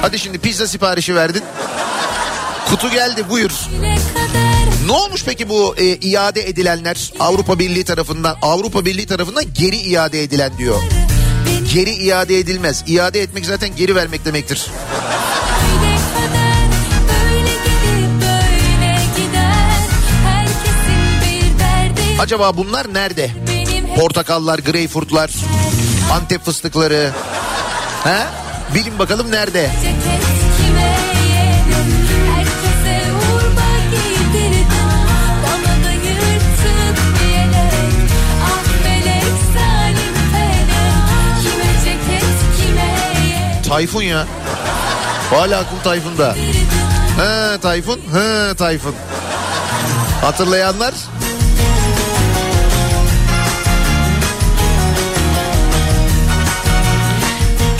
[0.02, 1.42] Hadi şimdi pizza siparişi verdin.
[2.70, 3.50] Kutu geldi buyur.
[4.86, 10.22] Ne olmuş peki bu e, iade edilenler Avrupa Birliği tarafından Avrupa Birliği tarafından geri iade
[10.22, 10.82] edilen diyor.
[11.74, 12.84] Geri iade edilmez.
[12.86, 14.66] İade etmek zaten geri vermek demektir.
[22.18, 23.53] Acaba bunlar nerede?
[23.96, 25.30] Portakallar, greyfurtlar,
[26.12, 27.10] antep fıstıkları.
[28.04, 28.18] He?
[28.74, 29.70] Bilin bakalım nerede?
[43.68, 44.26] Tayfun ya.
[45.30, 46.34] Hala aklım Tayfun'da.
[47.16, 48.94] He Tayfun, he Tayfun.
[50.20, 50.94] Hatırlayanlar?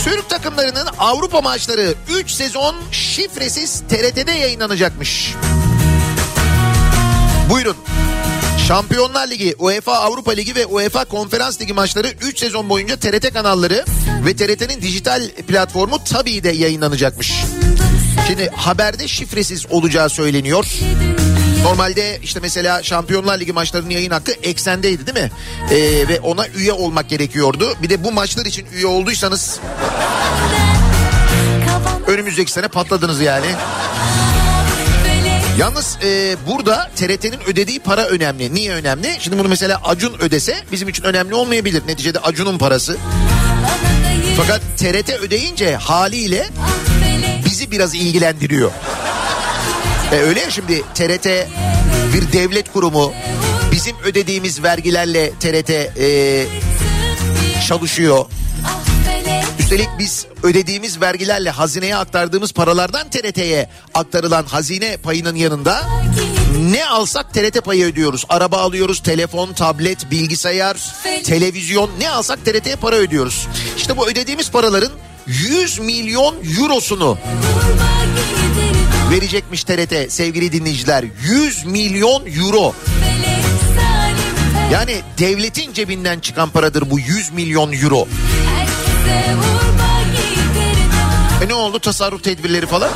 [0.05, 5.33] Türk takımlarının Avrupa maçları 3 sezon şifresiz TRT'de yayınlanacakmış.
[7.49, 7.75] Buyurun.
[8.67, 13.85] Şampiyonlar Ligi, UEFA Avrupa Ligi ve UEFA Konferans Ligi maçları 3 sezon boyunca TRT kanalları
[14.25, 17.33] ve TRT'nin dijital platformu tabii de yayınlanacakmış.
[18.27, 20.65] Şimdi haberde şifresiz olacağı söyleniyor.
[21.65, 25.31] Normalde işte mesela Şampiyonlar Ligi maçlarının yayın hakkı eksendeydi değil mi?
[25.71, 27.75] Ee, ve ona üye olmak gerekiyordu.
[27.81, 29.59] Bir de bu maçlar için üye olduysanız
[32.07, 33.45] önümüzdeki sene patladınız yani.
[35.59, 38.55] Yalnız e, burada TRT'nin ödediği para önemli.
[38.55, 39.15] Niye önemli?
[39.19, 41.83] Şimdi bunu mesela Acun ödese bizim için önemli olmayabilir.
[41.87, 42.97] Neticede Acun'un parası.
[44.37, 46.49] Fakat TRT ödeyince haliyle
[47.45, 48.71] bizi biraz ilgilendiriyor.
[50.11, 51.25] E öyle ya şimdi TRT
[52.13, 53.13] bir devlet kurumu
[53.71, 56.45] bizim ödediğimiz vergilerle TRT e,
[57.67, 58.25] çalışıyor.
[59.59, 65.81] Üstelik biz ödediğimiz vergilerle hazineye aktardığımız paralardan TRT'ye aktarılan hazine payının yanında
[66.71, 68.25] ne alsak TRT payı ödüyoruz.
[68.29, 70.77] Araba alıyoruz, telefon, tablet, bilgisayar,
[71.23, 73.47] televizyon ne alsak TRT'ye para ödüyoruz.
[73.77, 74.91] İşte bu ödediğimiz paraların
[75.27, 77.17] 100 milyon eurosunu.
[79.11, 81.05] Verecekmiş TRT sevgili dinleyiciler.
[81.23, 82.73] 100 milyon euro.
[84.71, 88.07] Yani devletin cebinden çıkan paradır bu 100 milyon euro.
[91.43, 92.89] E ne oldu tasarruf tedbirleri falan?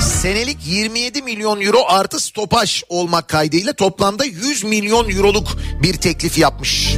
[0.00, 6.94] Senelik 27 milyon euro artı stopaj olmak kaydıyla toplamda 100 milyon euroluk bir teklif yapmış.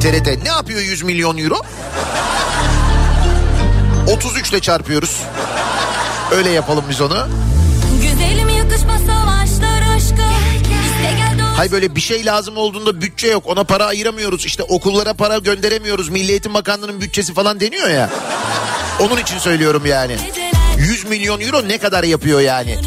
[0.00, 1.62] TRT ne yapıyor 100 milyon euro?
[4.08, 5.22] 33 ile çarpıyoruz.
[6.32, 7.28] Öyle yapalım biz onu.
[8.02, 10.28] Güzelim yakışmaz savaşlar aşka.
[11.56, 13.42] Hay böyle bir şey lazım olduğunda bütçe yok.
[13.46, 14.46] Ona para ayıramıyoruz.
[14.46, 16.08] İşte okullara para gönderemiyoruz.
[16.08, 18.10] Milli Eğitim Bakanlığı'nın bütçesi falan deniyor ya.
[19.00, 20.16] Onun için söylüyorum yani.
[20.78, 22.78] 100 milyon euro ne kadar yapıyor yani?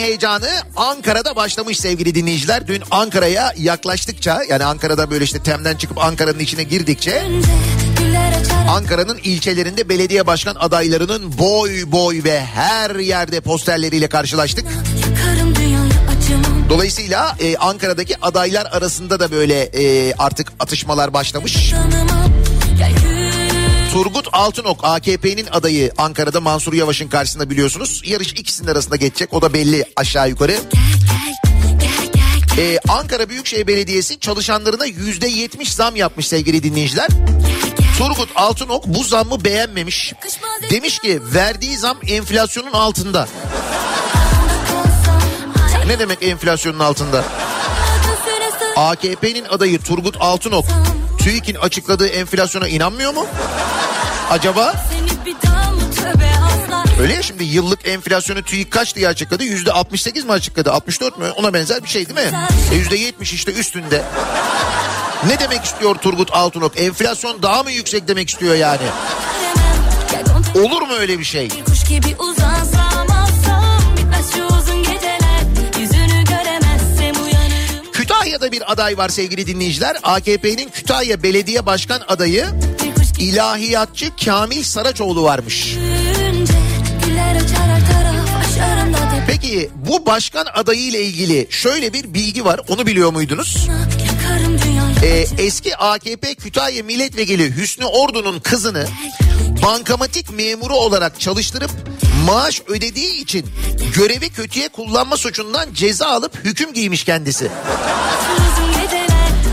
[0.00, 2.66] Heyecanı Ankara'da başlamış sevgili dinleyiciler.
[2.66, 7.22] Dün Ankara'ya yaklaştıkça yani Ankara'da böyle işte Tem'den çıkıp Ankara'nın içine girdikçe.
[8.68, 14.66] Ankara'nın ilçelerinde belediye başkan adaylarının boy boy ve her yerde posterleriyle karşılaştık.
[16.68, 21.70] Dolayısıyla e, Ankara'daki adaylar arasında da böyle e, artık atışmalar başlamış.
[21.70, 22.30] Tanımam.
[23.92, 28.02] Turgut Altınok AKP'nin adayı Ankara'da Mansur Yavaş'ın karşısında biliyorsunuz.
[28.04, 30.56] Yarış ikisinin arasında geçecek o da belli aşağı yukarı.
[32.58, 37.08] Ee, Ankara Büyükşehir Belediyesi çalışanlarına yüzde yetmiş zam yapmış sevgili dinleyiciler.
[37.98, 40.12] Turgut Altınok bu zammı beğenmemiş.
[40.70, 43.28] Demiş ki verdiği zam enflasyonun altında.
[45.86, 47.24] Ne demek enflasyonun altında?
[48.76, 50.64] AKP'nin adayı Turgut Altınok
[51.22, 53.26] TÜİK'in açıkladığı enflasyona inanmıyor mu?
[54.30, 54.74] Acaba?
[57.00, 59.44] Öyle ya şimdi yıllık enflasyonu TÜİK kaç diye açıkladı?
[59.44, 60.72] Yüzde 68 mi açıkladı?
[60.72, 61.30] 64 mü?
[61.36, 62.38] Ona benzer bir şey değil mi?
[62.72, 64.02] E yüzde 70 işte üstünde.
[65.26, 66.80] Ne demek istiyor Turgut Altınok?
[66.80, 68.82] Enflasyon daha mı yüksek demek istiyor yani?
[70.54, 71.50] Olur mu öyle bir şey?
[71.50, 72.59] bir kuş gibi uzansam
[78.30, 79.96] Kütahya'da bir aday var sevgili dinleyiciler.
[80.02, 82.46] AKP'nin Kütahya Belediye Başkan adayı
[83.18, 85.76] ilahiyatçı Kamil Saraçoğlu varmış.
[89.26, 92.60] Peki bu başkan adayı ile ilgili şöyle bir bilgi var.
[92.68, 93.68] Onu biliyor muydunuz?
[95.02, 98.86] Ee, eski AKP Kütahya Milletvekili Hüsnü Ordu'nun kızını
[99.62, 101.70] bankamatik memuru olarak çalıştırıp
[102.26, 103.46] maaş ödediği için
[103.94, 107.48] görevi kötüye kullanma suçundan ceza alıp hüküm giymiş kendisi.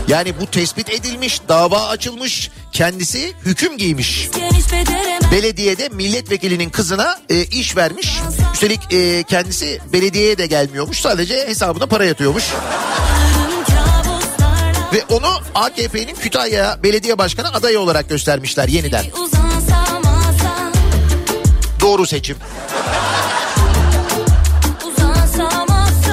[0.08, 4.28] Yani bu tespit edilmiş, dava açılmış, kendisi hüküm giymiş.
[5.32, 8.18] Belediyede milletvekilinin kızına e, iş vermiş.
[8.54, 11.00] Üstelik e, kendisi belediyeye de gelmiyormuş.
[11.00, 12.44] Sadece hesabına para yatıyormuş.
[14.92, 19.04] Ve onu AKP'nin Kütahya Belediye Başkanı adayı olarak göstermişler yeniden.
[21.80, 22.36] Doğru seçim.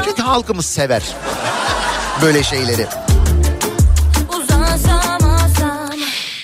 [0.05, 1.03] Çünkü halkımız sever
[2.21, 2.87] böyle şeyleri.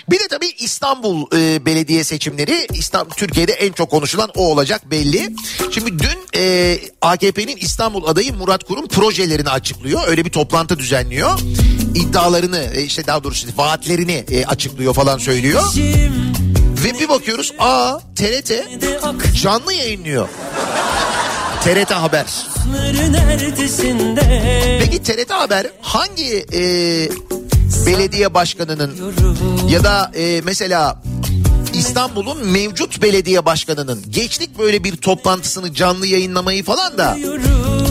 [0.10, 5.36] Bir de tabii İstanbul e, belediye seçimleri İstanbul Türkiye'de en çok konuşulan o olacak belli.
[5.72, 10.02] Şimdi dün e, AKP'nin İstanbul adayı Murat Kurum projelerini açıklıyor.
[10.08, 11.40] Öyle bir toplantı düzenliyor.
[11.96, 15.64] İddialarını e, işte daha doğrusu vaatlerini e, açıklıyor falan söylüyor.
[16.84, 18.52] Ve bir bakıyoruz aa TRT
[19.42, 20.28] canlı yayınlıyor.
[21.64, 22.26] TRT Haber.
[24.80, 26.62] Peki TRT Haber hangi e,
[27.86, 29.14] belediye başkanının
[29.70, 31.02] ya da e, mesela
[31.74, 37.18] İstanbul'un mevcut belediye başkanının geçtik böyle bir toplantısını canlı yayınlamayı falan da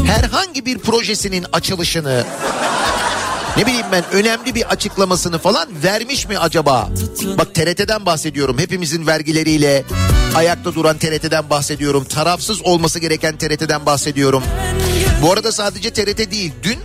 [0.06, 2.24] herhangi bir projesinin açılışını
[3.56, 6.88] ne bileyim ben önemli bir açıklamasını falan vermiş mi acaba?
[7.38, 8.58] Bak TRT'den bahsediyorum.
[8.58, 9.84] Hepimizin vergileriyle
[10.34, 12.04] ayakta duran TRT'den bahsediyorum.
[12.04, 14.42] Tarafsız olması gereken TRT'den bahsediyorum.
[15.22, 16.52] Bu arada sadece TRT değil.
[16.62, 16.78] Dün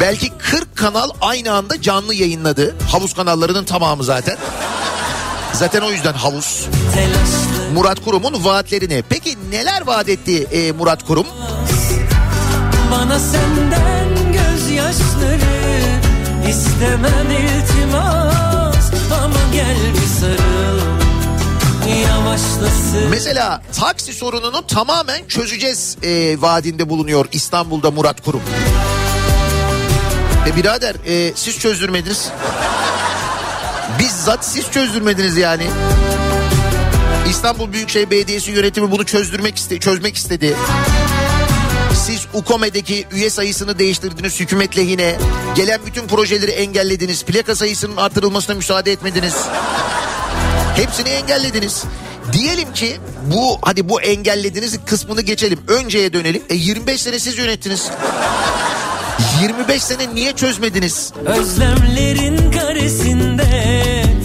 [0.00, 2.74] belki 40 kanal aynı anda canlı yayınladı.
[2.90, 4.36] Havuz kanallarının tamamı zaten.
[5.52, 6.66] Zaten o yüzden havuz.
[7.74, 9.04] Murat Kurum'un vaatlerini.
[9.08, 11.26] Peki neler vaat etti e, Murat Kurum?
[12.90, 13.91] bana senden
[14.82, 16.00] gözyaşları
[16.50, 18.90] istemem iltimas
[19.24, 20.82] ama gel bir sarıl
[23.10, 28.42] Mesela taksi sorununu tamamen çözeceğiz e, vaadinde bulunuyor İstanbul'da Murat Kurum.
[30.48, 32.28] E birader e, siz çözdürmediniz.
[33.98, 35.64] Bizzat siz çözdürmediniz yani.
[37.30, 40.56] İstanbul Büyükşehir Belediyesi yönetimi bunu çözdürmek iste çözmek istedi.
[42.06, 45.14] Siz UKOME'deki üye sayısını değiştirdiniz hükümet lehine.
[45.54, 47.24] Gelen bütün projeleri engellediniz.
[47.24, 49.34] Plaka sayısının artırılmasına müsaade etmediniz.
[50.76, 51.84] Hepsini engellediniz.
[52.32, 52.96] Diyelim ki
[53.34, 55.58] bu hadi bu engellediniz kısmını geçelim.
[55.68, 56.42] Önceye dönelim.
[56.48, 57.90] E 25 sene siz yönettiniz.
[59.42, 61.12] 25 sene niye çözmediniz?
[61.26, 63.44] özlemlerin karesinde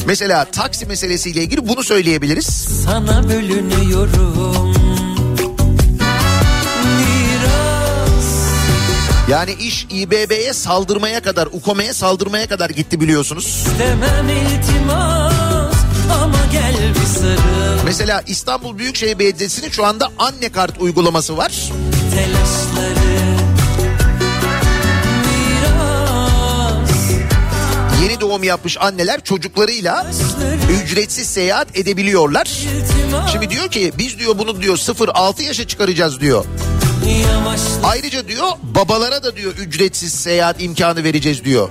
[0.05, 2.45] Mesela taksi meselesiyle ilgili bunu söyleyebiliriz.
[2.86, 4.76] sana bölünüyorum
[9.28, 13.45] Yani iş İBB'ye saldırmaya kadar, UKOME'ye saldırmaya kadar gitti biliyorsunuz.
[13.45, 15.75] istemem iltimas
[16.21, 21.51] ama gel bir sarıl Mesela İstanbul Büyükşehir Belediyesi'nin şu anda anne kart uygulaması var.
[22.15, 23.07] telaşları
[28.03, 30.07] Yeni doğum yapmış anneler çocuklarıyla
[30.84, 32.47] ücretsiz seyahat edebiliyorlar.
[33.32, 36.45] Şimdi diyor ki biz diyor bunu diyor 0-6 yaşa çıkaracağız diyor.
[37.83, 41.69] Ayrıca diyor babalara da diyor ücretsiz seyahat imkanı vereceğiz diyor.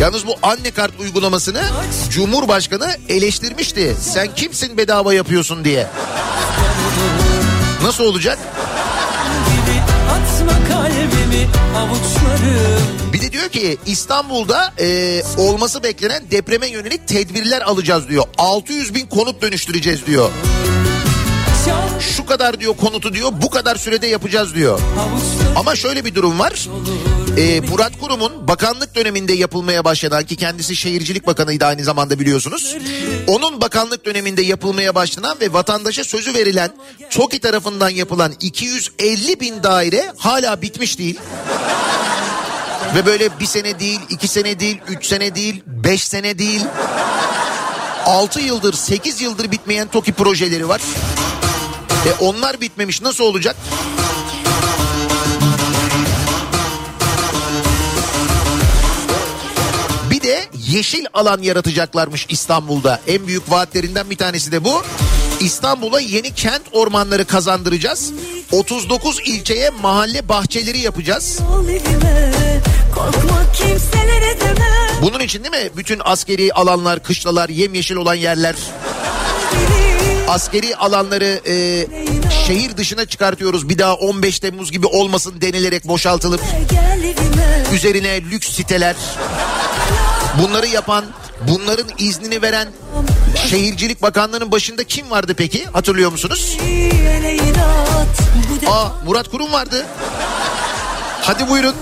[0.00, 1.62] Yalnız bu anne kart uygulamasını
[2.10, 3.96] Cumhurbaşkanı eleştirmişti.
[4.00, 5.86] Sen kimsin bedava yapıyorsun diye.
[7.82, 8.38] Nasıl olacak?
[13.12, 18.24] Bir de diyor ki İstanbul'da e, olması beklenen depreme yönelik tedbirler alacağız diyor.
[18.38, 20.30] 600 bin konut dönüştüreceğiz diyor.
[22.00, 24.80] Şu kadar diyor konutu diyor bu kadar sürede yapacağız diyor.
[25.56, 26.68] Ama şöyle bir durum var.
[27.36, 32.76] Ee, Murat Kurum'un bakanlık döneminde yapılmaya başlanan ki kendisi şehircilik bakanıydı aynı zamanda biliyorsunuz.
[33.26, 36.70] Onun bakanlık döneminde yapılmaya başlanan ve vatandaşa sözü verilen
[37.10, 41.18] TOKİ tarafından yapılan 250 bin daire hala bitmiş değil.
[42.94, 46.62] Ve böyle bir sene değil, iki sene değil, üç sene değil, beş sene değil.
[48.06, 50.80] Altı yıldır, sekiz yıldır bitmeyen TOKİ projeleri var.
[52.06, 53.56] E onlar bitmemiş nasıl olacak?
[60.10, 63.00] Bir de yeşil alan yaratacaklarmış İstanbul'da.
[63.06, 64.82] En büyük vaatlerinden bir tanesi de bu.
[65.42, 68.12] İstanbul'a yeni kent ormanları kazandıracağız.
[68.52, 71.38] 39 ilçeye mahalle bahçeleri yapacağız.
[75.02, 75.70] Bunun için değil mi?
[75.76, 78.54] Bütün askeri alanlar, kışlalar, yemyeşil olan yerler.
[80.28, 81.86] Askeri alanları e,
[82.46, 83.68] şehir dışına çıkartıyoruz.
[83.68, 86.40] Bir daha 15 Temmuz gibi olmasın denilerek boşaltılıp
[87.74, 88.96] üzerine lüks siteler.
[90.42, 91.04] Bunları yapan,
[91.48, 92.68] bunların iznini veren
[93.50, 95.64] Şehircilik Bakanlığı'nın başında kim vardı peki?
[95.64, 96.56] Hatırlıyor musunuz?
[98.70, 99.86] Aa Murat Kurum vardı.
[101.22, 101.74] Hadi buyurun.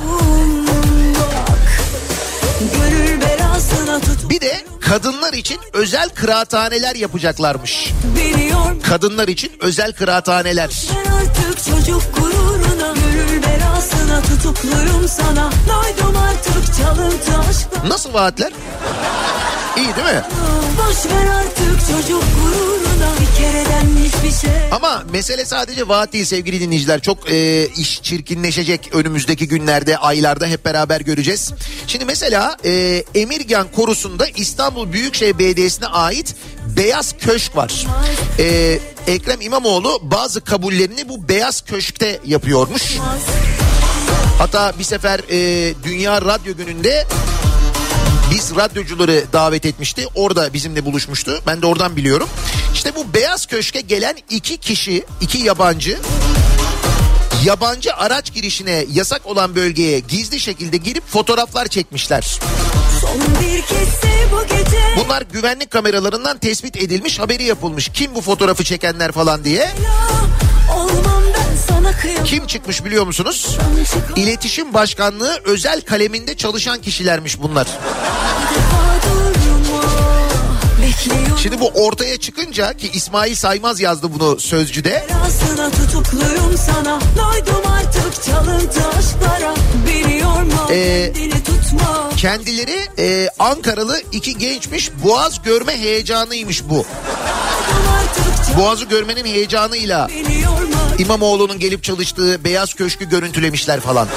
[4.30, 7.92] Bir de kadınlar için özel kıraathaneler yapacaklarmış.
[8.88, 10.70] Kadınlar için özel kıraathaneler.
[17.88, 18.52] Nasıl vaatler?
[19.76, 20.22] İyi değil mi?
[20.78, 26.60] Boş ver artık çocuk gururuna Bir kereden hiçbir şey Ama mesele sadece vaat değil sevgili
[26.60, 27.00] dinleyiciler.
[27.00, 31.52] Çok e, iş çirkinleşecek önümüzdeki günlerde, aylarda hep beraber göreceğiz.
[31.86, 36.34] Şimdi mesela e, Emirgan Korusu'nda İstanbul Büyükşehir Belediyesi'ne ait
[36.76, 37.86] Beyaz Köşk var.
[38.38, 42.82] E, Ekrem İmamoğlu bazı kabullerini bu Beyaz Köşk'te yapıyormuş.
[44.38, 47.06] Hatta bir sefer e, Dünya Radyo Günü'nde
[48.30, 50.06] biz radyocuları davet etmişti.
[50.14, 51.42] Orada bizimle buluşmuştu.
[51.46, 52.28] Ben de oradan biliyorum.
[52.74, 55.98] İşte bu Beyaz Köşk'e gelen iki kişi, iki yabancı
[57.44, 62.38] yabancı araç girişine yasak olan bölgeye gizli şekilde girip fotoğraflar çekmişler.
[64.32, 67.88] Bu gece Bunlar güvenlik kameralarından tespit edilmiş, haberi yapılmış.
[67.94, 69.70] Kim bu fotoğrafı çekenler falan diye.
[72.24, 73.58] Kim çıkmış biliyor musunuz?
[74.16, 77.66] İletişim Başkanlığı özel kaleminde çalışan kişilermiş bunlar.
[81.42, 85.06] Şimdi bu ortaya çıkınca ki İsmail Saymaz yazdı bunu sözcüde.
[85.70, 89.54] Tutukluyum sana Doydum artık çalıntı aşklara
[89.86, 90.19] Biliyor
[91.44, 94.90] tutma Kendileri e, Ankaralı iki gençmiş.
[95.04, 96.86] Boğaz görme heyecanıymış bu.
[98.58, 100.08] Boğazı görmenin heyecanıyla
[100.98, 104.08] İmamoğlu'nun gelip çalıştığı Beyaz Köşk'ü görüntülemişler falan.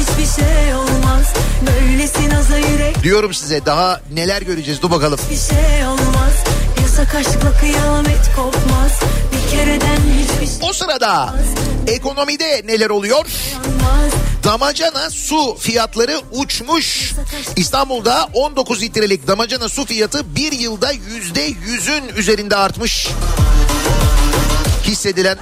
[0.00, 1.32] hiçbir şey olmaz
[3.02, 5.18] Diyorum size daha neler göreceğiz dur bakalım.
[5.30, 6.34] bir şey olmaz
[6.82, 8.92] Yasak aşkla kıyamet kopmaz
[9.52, 11.34] Bir O sırada
[11.86, 13.26] ekonomide neler oluyor?
[14.44, 17.12] Damacana su fiyatları uçmuş.
[17.56, 23.08] İstanbul'da 19 litrelik damacana su fiyatı bir yılda yüzde yüzün üzerinde artmış.
[24.84, 25.38] Hissedilen.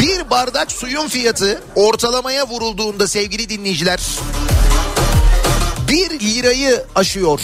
[0.00, 4.00] Bir bardak suyun fiyatı ortalamaya vurulduğunda sevgili dinleyiciler
[5.88, 7.40] 1 lirayı aşıyor.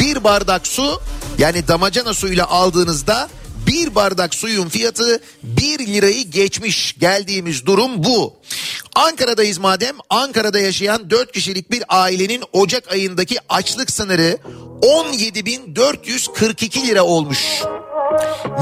[0.00, 1.00] Bir bardak su
[1.38, 3.28] yani damacana suyuyla aldığınızda
[3.66, 6.96] bir bardak suyun fiyatı 1 lirayı geçmiş.
[6.98, 8.34] Geldiğimiz durum bu.
[8.94, 9.96] Ankara'dayız madem.
[10.10, 14.38] Ankara'da yaşayan 4 kişilik bir ailenin Ocak ayındaki açlık sınırı
[14.82, 17.62] 17.442 lira olmuş.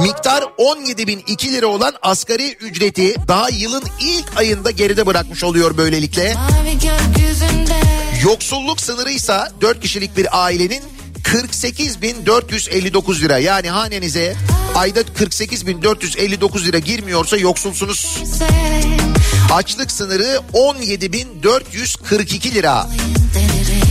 [0.03, 6.35] Miktar 17.002 lira olan asgari ücreti daha yılın ilk ayında geride bırakmış oluyor böylelikle.
[8.23, 10.83] Yoksulluk sınırı ise 4 kişilik bir ailenin
[11.25, 13.39] 48.459 lira.
[13.39, 14.37] Yani hanenize
[14.75, 18.23] ayda 48.459 lira girmiyorsa yoksulsunuz.
[19.53, 22.89] Açlık sınırı 17.442 lira.
[23.35, 23.85] delirir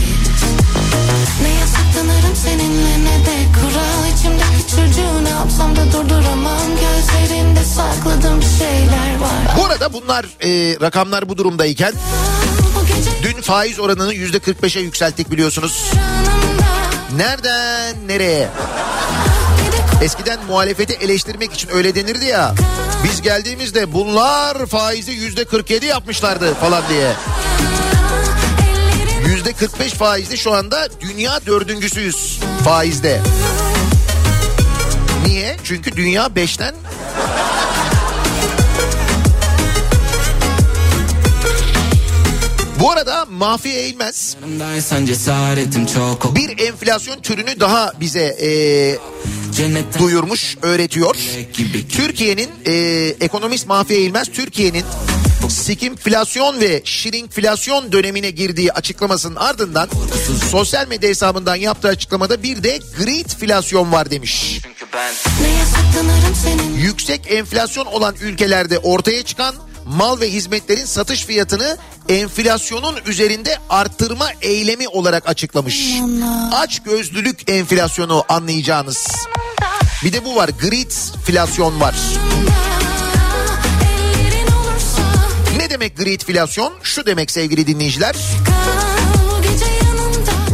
[1.42, 8.46] Ne yasaklanırım seninle ne de kural içimdeki çocuğu ne yapsam da durduramam Gözlerinde sakladığım bir
[8.58, 11.92] şeyler var Bu arada bunlar e, rakamlar bu durumdayken
[13.22, 15.84] dün faiz oranını %45'e yükselttik biliyorsunuz.
[15.94, 16.63] yanımda
[17.16, 18.48] Nereden nereye?
[20.02, 22.54] Eskiden muhalefeti eleştirmek için öyle denirdi ya.
[23.04, 27.12] Biz geldiğimizde bunlar faizi yüzde 47 yapmışlardı falan diye.
[29.26, 33.20] Yüzde 45 faizli şu anda dünya dördüncüsüyüz faizde.
[35.26, 35.56] Niye?
[35.64, 36.74] Çünkü dünya 5'ten
[42.84, 44.36] Bu arada Mahfi Eğilmez.
[46.34, 48.48] Bir enflasyon türünü daha bize e,
[49.98, 51.16] duyurmuş, öğretiyor.
[51.88, 52.72] Türkiye'nin e,
[53.20, 54.28] ekonomist Mahfi Eğilmez.
[54.32, 54.84] Türkiye'nin
[55.48, 59.88] sikimflasyon ve şirinflasyon dönemine girdiği açıklamasının ardından
[60.50, 64.60] sosyal medya hesabından yaptığı açıklamada bir de gridflasyon var demiş.
[66.76, 69.54] Yüksek enflasyon olan ülkelerde ortaya çıkan
[69.86, 71.76] mal ve hizmetlerin satış fiyatını
[72.08, 75.90] enflasyonun üzerinde arttırma eylemi olarak açıklamış.
[76.52, 79.06] Aç gözlülük enflasyonu anlayacağınız.
[80.04, 81.94] Bir de bu var gridflasyon var.
[85.56, 86.72] Ne demek gridflasyon?
[86.82, 88.16] Şu demek sevgili dinleyiciler.
[88.46, 89.03] kal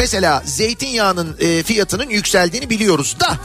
[0.01, 3.39] Mesela zeytinyağının e, fiyatının yükseldiğini biliyoruz da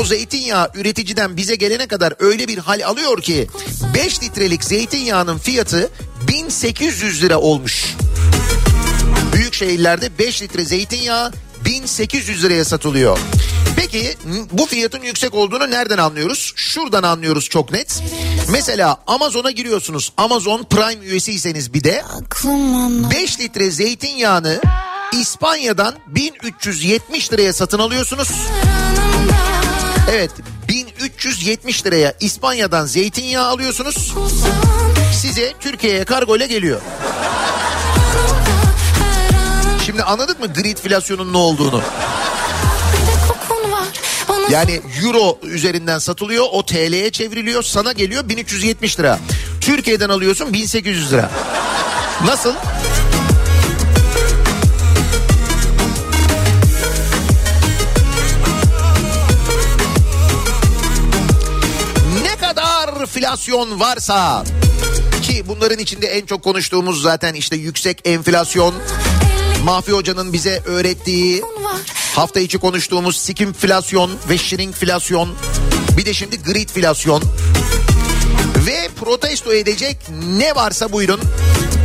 [0.00, 3.48] o zeytinyağı üreticiden bize gelene kadar öyle bir hal alıyor ki
[3.94, 5.90] 5 litrelik zeytinyağının fiyatı
[6.28, 7.96] 1800 lira olmuş.
[9.32, 11.32] Büyük şehirlerde 5 litre zeytinyağı
[11.64, 13.18] 1800 liraya satılıyor.
[13.76, 14.16] Peki
[14.52, 16.52] bu fiyatın yüksek olduğunu nereden anlıyoruz?
[16.56, 18.02] Şuradan anlıyoruz çok net.
[18.50, 20.12] Mesela Amazon'a giriyorsunuz.
[20.16, 24.60] Amazon Prime üyesiyseniz bir de aklım 5 litre zeytinyağını
[25.20, 28.28] İspanya'dan 1370 liraya satın alıyorsunuz.
[30.10, 30.30] Evet
[30.68, 34.14] 1370 liraya İspanya'dan zeytinyağı alıyorsunuz.
[35.14, 36.80] Size Türkiye'ye kargo ile geliyor.
[39.86, 41.82] Şimdi anladık mı gridflasyonun ne olduğunu?
[44.50, 49.18] Yani euro üzerinden satılıyor o TL'ye çevriliyor sana geliyor 1370 lira.
[49.60, 51.30] Türkiye'den alıyorsun 1800 lira.
[52.24, 52.52] Nasıl?
[52.52, 53.05] Ne
[63.26, 64.44] enflasyon varsa
[65.22, 68.74] ki bunların içinde en çok konuştuğumuz zaten işte yüksek enflasyon,
[69.64, 71.42] Mahfi Hoca'nın bize öğrettiği
[72.14, 75.34] hafta içi konuştuğumuz skimflasyon ve shrinkflasyon
[75.96, 77.22] bir de şimdi gridflasyon
[78.66, 79.96] ve protesto edecek
[80.26, 81.20] ne varsa buyurun.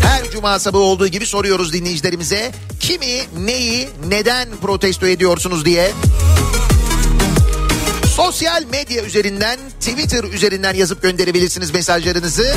[0.03, 5.91] Her cuma sabahı olduğu gibi soruyoruz dinleyicilerimize kimi, neyi, neden protesto ediyorsunuz diye.
[8.25, 12.55] Sosyal medya üzerinden, Twitter üzerinden yazıp gönderebilirsiniz mesajlarınızı.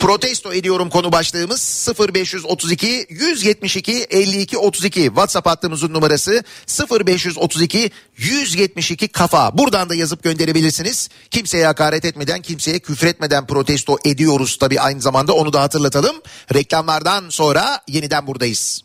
[0.00, 6.44] Protesto ediyorum konu başlığımız 0532 172 52 32 WhatsApp hattımızın numarası
[6.90, 9.58] 0532 172 kafa.
[9.58, 11.08] Buradan da yazıp gönderebilirsiniz.
[11.30, 16.16] Kimseye hakaret etmeden, kimseye küfretmeden protesto ediyoruz tabii aynı zamanda onu da hatırlatalım.
[16.54, 18.82] Reklamlardan sonra yeniden buradayız.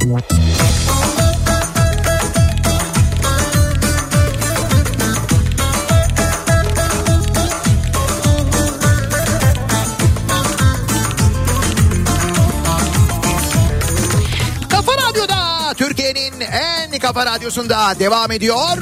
[0.00, 1.21] Kafa
[17.02, 18.78] kafa radyosunda devam ediyor.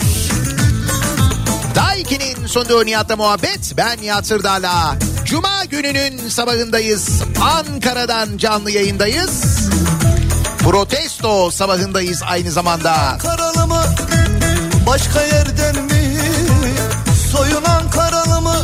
[1.74, 4.96] Daiki'nin sunduğu Nihat'la muhabbet ben Nihat Sırdar'la.
[5.24, 7.22] Cuma gününün sabahındayız.
[7.40, 9.58] Ankara'dan canlı yayındayız.
[10.58, 13.18] Protesto sabahındayız aynı zamanda.
[13.22, 13.82] Karalı mı
[14.86, 16.18] başka yerden mi
[17.32, 18.56] soyunan karalı mı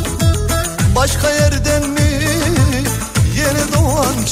[0.95, 2.21] başka yerden mi
[3.37, 4.25] yeni doğan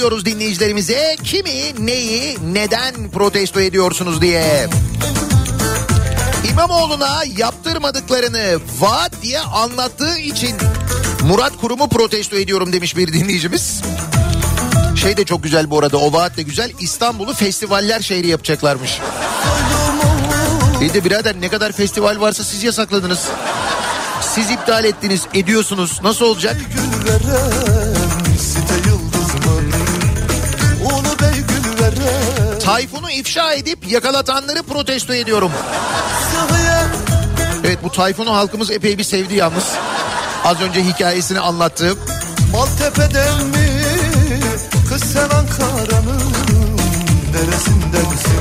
[0.00, 4.68] soruyoruz dinleyicilerimize kimi, neyi, neden protesto ediyorsunuz diye.
[6.50, 10.56] İmamoğlu'na yaptırmadıklarını vaat diye anlattığı için
[11.22, 13.82] Murat Kurum'u protesto ediyorum demiş bir dinleyicimiz.
[14.96, 18.98] Şey de çok güzel bu arada o vaat de güzel İstanbul'u festivaller şehri yapacaklarmış.
[20.80, 23.28] İyi de birader ne kadar festival varsa siz yasakladınız.
[24.34, 26.56] Siz iptal ettiniz ediyorsunuz nasıl olacak?
[27.06, 27.89] Veren
[32.70, 35.52] Tayfun'u ifşa edip yakalatanları protesto ediyorum.
[37.64, 39.64] Evet bu Tayfun'u halkımız epey bir sevdi yalnız.
[40.44, 41.98] Az önce hikayesini anlattığım.
[42.52, 43.82] Maltepe'den mi
[44.88, 46.22] Kız sen Ankara'nın
[47.32, 48.40] neresindensin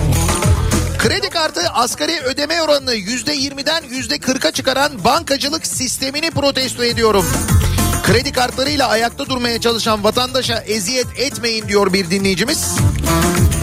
[0.97, 7.25] Kredi kartı asgari ödeme oranını yüzde yirmiden yüzde kırka çıkaran bankacılık sistemini protesto ediyorum.
[8.03, 12.67] Kredi kartlarıyla ayakta durmaya çalışan vatandaşa eziyet etmeyin diyor bir dinleyicimiz.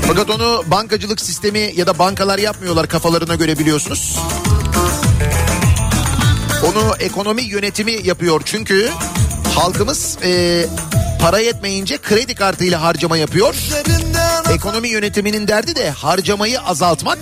[0.09, 4.19] Fakat onu bankacılık sistemi ya da bankalar yapmıyorlar kafalarına göre biliyorsunuz.
[6.65, 8.91] Onu ekonomi yönetimi yapıyor çünkü
[9.55, 10.65] halkımız e,
[11.21, 13.55] para yetmeyince kredi kartıyla harcama yapıyor.
[14.53, 17.19] Ekonomi yönetiminin derdi de harcamayı azaltmak.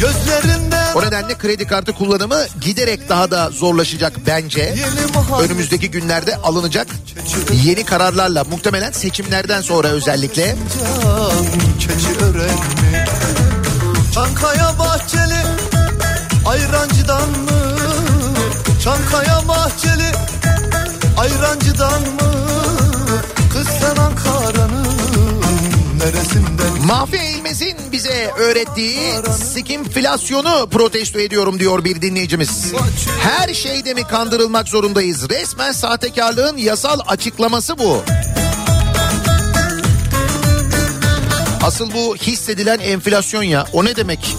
[0.00, 4.74] Gözlerinden O nedenle kredi kartı kullanımı giderek daha da zorlaşacak bence.
[5.42, 6.86] Önümüzdeki günlerde alınacak
[7.64, 10.56] yeni kararlarla muhtemelen seçimlerden sonra özellikle.
[14.14, 15.38] Çankaya bahçeli
[16.46, 17.76] ayrancıdan mı
[18.84, 20.12] Çankaya bahçeli
[21.18, 22.32] ayrancıdan mı
[23.52, 24.81] Kız sen Ankara'nın
[26.86, 28.98] Mahfi Eğilmez'in bize öğrettiği
[29.52, 32.72] skimflasyonu protesto ediyorum diyor bir dinleyicimiz.
[33.20, 35.30] Her şeyde mi kandırılmak zorundayız?
[35.30, 38.02] Resmen sahtekarlığın yasal açıklaması bu.
[41.62, 43.66] Asıl bu hissedilen enflasyon ya.
[43.72, 44.36] O ne demek?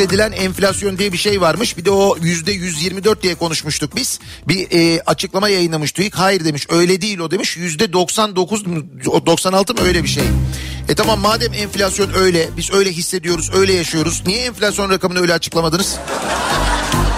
[0.00, 1.76] Hissedilen enflasyon diye bir şey varmış.
[1.76, 4.20] Bir de o yüzde 124 diye konuşmuştuk biz.
[4.48, 6.14] Bir e, açıklama yayınlamış TÜİK.
[6.14, 7.56] Hayır demiş öyle değil o demiş.
[7.56, 8.82] Yüzde 99 mu
[9.26, 10.24] 96 mı öyle bir şey.
[10.88, 14.22] E tamam madem enflasyon öyle biz öyle hissediyoruz öyle yaşıyoruz.
[14.26, 15.96] Niye enflasyon rakamını öyle açıklamadınız?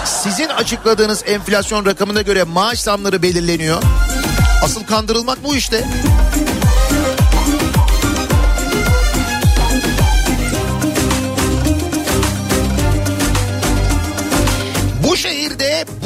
[0.05, 3.83] Sizin açıkladığınız enflasyon rakamına göre maaş zamları belirleniyor.
[4.63, 5.87] Asıl kandırılmak bu işte.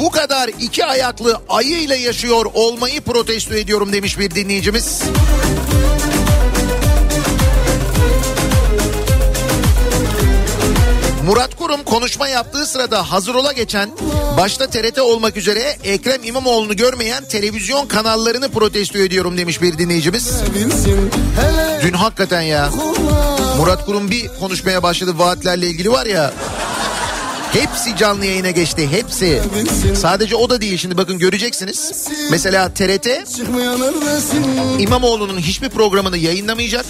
[0.08, 5.02] Bu kadar iki ayaklı ayıyla yaşıyor olmayı protesto ediyorum demiş bir dinleyicimiz.
[11.26, 13.90] Murat Kurum konuşma yaptığı sırada hazır ola geçen
[14.36, 20.30] başta TRT olmak üzere Ekrem İmamoğlu'nu görmeyen televizyon kanallarını protesto ediyorum demiş bir dinleyicimiz.
[21.82, 22.70] Dün hakikaten ya
[23.56, 26.32] Murat Kurum bir konuşmaya başladı vaatlerle ilgili var ya
[27.52, 29.42] Hepsi canlı yayına geçti hepsi.
[29.96, 32.08] Sadece o da değil şimdi bakın göreceksiniz.
[32.30, 33.06] Mesela TRT
[34.78, 36.84] İmamoğlu'nun hiçbir programını yayınlamayacak.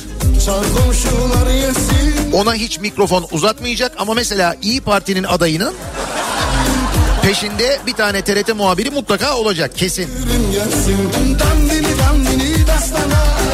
[2.32, 5.74] Ona hiç mikrofon uzatmayacak ama mesela İyi Parti'nin adayının
[7.22, 10.08] peşinde bir tane TRT muhabiri mutlaka olacak kesin.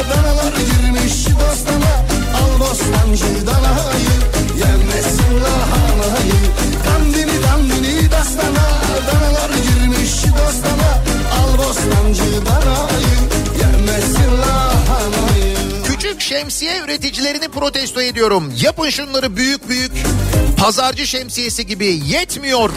[0.09, 1.25] Danalar girmiş
[9.07, 11.03] Danalar girmiş bostana
[11.39, 13.15] Al bostancı danayı
[13.59, 15.55] Yenmesin lahanayı
[15.87, 18.53] Küçük şemsiye üreticilerini protesto ediyorum.
[18.61, 19.91] Yapın şunları büyük büyük.
[20.57, 22.69] Pazarcı şemsiyesi gibi yetmiyor.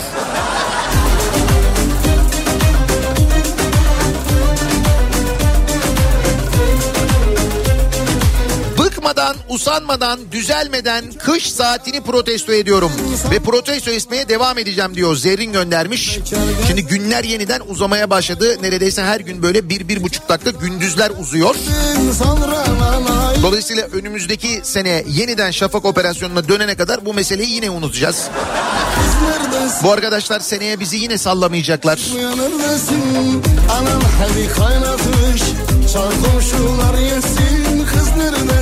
[9.29, 12.93] Bıkmadan, usanmadan, düzelmeden kış saatini protesto ediyorum.
[13.31, 15.17] Ve protesto etmeye devam edeceğim diyor.
[15.17, 16.19] Zerrin göndermiş.
[16.67, 18.63] Şimdi günler yeniden uzamaya başladı.
[18.63, 21.55] Neredeyse her gün böyle bir, bir buçuk dakika gündüzler uzuyor.
[23.43, 28.29] Dolayısıyla önümüzdeki sene yeniden şafak operasyonuna dönene kadar bu meseleyi yine unutacağız.
[29.83, 32.01] Bu arkadaşlar seneye bizi yine sallamayacaklar.
[33.71, 35.43] Anam hadi kaynatmış
[35.93, 38.58] Çar komşular yesin Kız neredesin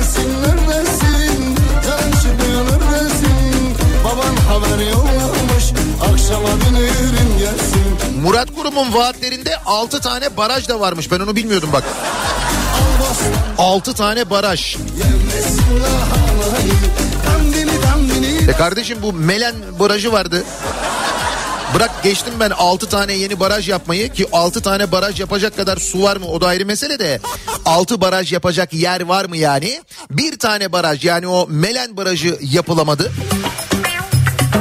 [8.23, 11.11] Murat Kurum'un vaatlerinde 6 tane baraj da varmış.
[11.11, 11.83] Ben onu bilmiyordum bak.
[12.73, 14.75] Al bastan 6 tane baraj.
[18.49, 20.43] E kardeşim bu Melen barajı vardı.
[21.75, 26.03] Bırak geçtim ben 6 tane yeni baraj yapmayı ki 6 tane baraj yapacak kadar su
[26.03, 27.19] var mı o da ayrı mesele de
[27.65, 29.81] 6 baraj yapacak yer var mı yani?
[30.11, 33.11] Bir tane baraj yani o Melen barajı yapılamadı.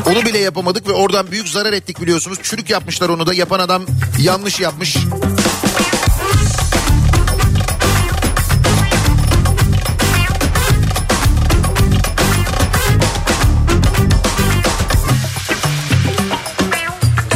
[0.06, 2.38] Onu bile yapamadık ve oradan büyük zarar ettik biliyorsunuz.
[2.42, 3.82] Çürük yapmışlar onu da yapan adam
[4.18, 4.96] yanlış yapmış.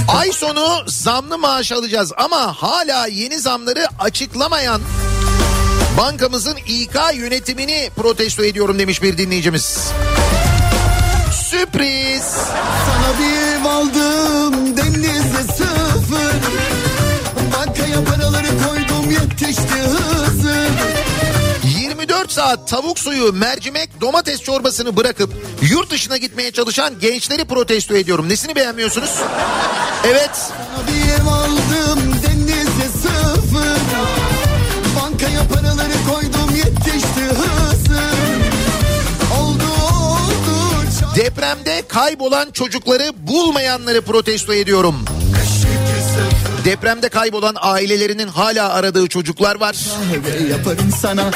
[0.09, 4.81] Ay sonu zamlı maaş alacağız ama hala yeni zamları açıklamayan
[5.99, 9.93] bankamızın İK yönetimini protesto ediyorum demiş bir dinleyicimiz.
[11.51, 12.23] Sürpriz.
[12.87, 16.35] Sana bir ev aldım denizde sıfır
[17.57, 20.71] Bankaya paraları koydum yetişti hızır
[21.81, 25.31] 24 saat tavuk suyu, mercimek, domates çorbasını bırakıp
[25.63, 28.29] yurt dışına gitmeye çalışan gençleri protesto ediyorum.
[28.29, 29.11] Nesini beğenmiyorsunuz?
[30.05, 30.31] Evet.
[30.35, 31.40] Sana bir ev aldım
[41.17, 44.95] Depremde kaybolan çocukları bulmayanları protesto ediyorum.
[46.71, 49.77] Depremde kaybolan ailelerinin hala aradığı çocuklar var.
[51.01, 51.31] Sana.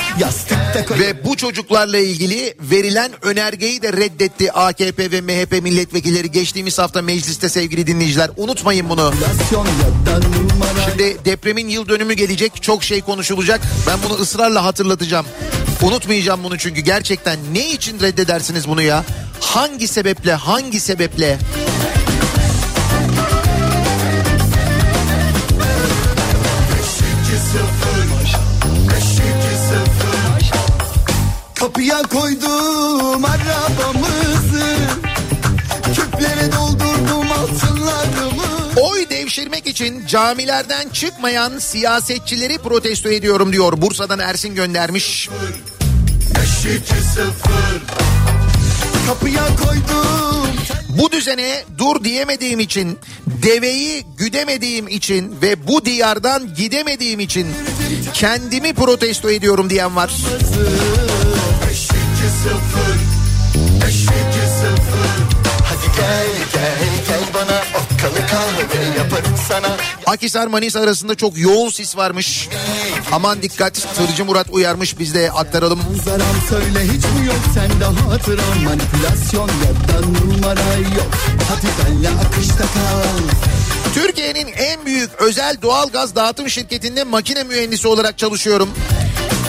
[0.99, 7.49] Ve bu çocuklarla ilgili verilen önergeyi de reddetti AKP ve MHP milletvekilleri geçtiğimiz hafta mecliste
[7.49, 8.31] sevgili dinleyiciler.
[8.37, 9.13] Unutmayın bunu.
[10.91, 13.61] Şimdi depremin yıl dönümü gelecek çok şey konuşulacak.
[13.87, 15.27] Ben bunu ısrarla hatırlatacağım.
[15.83, 19.05] Unutmayacağım bunu çünkü gerçekten ne için reddedersiniz bunu ya?
[19.41, 21.39] Hangi sebeple hangi sebeple?
[31.85, 34.77] Kapıya koydum arabamızı
[35.95, 43.83] Küplere doldurdum altınlarımı Oy devşirmek için camilerden çıkmayan siyasetçileri protesto ediyorum diyor.
[43.83, 45.29] Bursa'dan Ersin göndermiş.
[49.07, 50.49] Kapıya koydum
[50.89, 57.47] Bu düzene dur diyemediğim için, deveyi güdemediğim için ve bu diyardan gidemediğim için
[58.15, 60.11] kendimi protesto ediyorum diyen var.
[65.65, 66.79] Hadi gel gel
[67.09, 69.77] gel bana okkalı kahve yaparım sana
[70.07, 72.49] Akisar Manisa arasında çok yoğun sis varmış.
[73.13, 75.81] Aman dikkat Tırcı Murat uyarmış biz de aktaralım.
[76.05, 81.11] Zaram söyle hiç mi yok sende hatıram Manipülasyon ya da numara yok
[81.49, 83.35] Hadi benle akışta kal
[83.95, 88.69] Türkiye'nin en büyük özel doğal gaz dağıtım şirketinde makine mühendisi olarak çalışıyorum.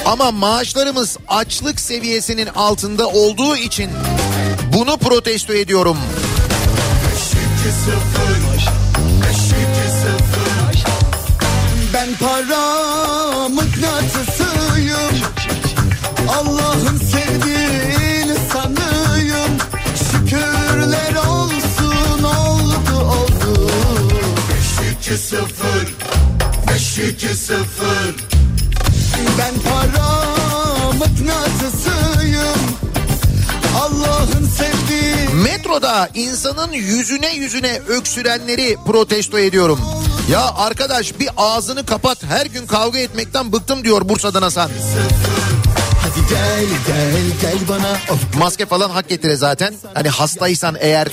[0.05, 3.89] Ama maaşlarımız açlık seviyesinin altında olduğu için
[4.73, 5.97] bunu protesto ediyorum.
[11.93, 15.15] Ben para mıknatısıyım.
[16.29, 17.69] Allah'ın sevdiği
[18.25, 19.57] insanıyım
[20.11, 23.71] Şükürler olsun oldu oldu.
[25.03, 25.45] 5-2-0
[26.67, 28.34] 5-2-0
[29.39, 30.15] Ben para
[30.93, 32.59] mıknatısıyım
[33.81, 39.79] Allah'ın sevdiği Metroda insanın yüzüne yüzüne öksürenleri protesto ediyorum.
[40.31, 44.69] Ya arkadaş bir ağzını kapat her gün kavga etmekten bıktım diyor Bursa'dan Hasan.
[46.01, 47.97] Hadi gel gel gel bana
[48.39, 49.73] Maske falan hak getire zaten.
[49.93, 51.07] Hani hastaysan eğer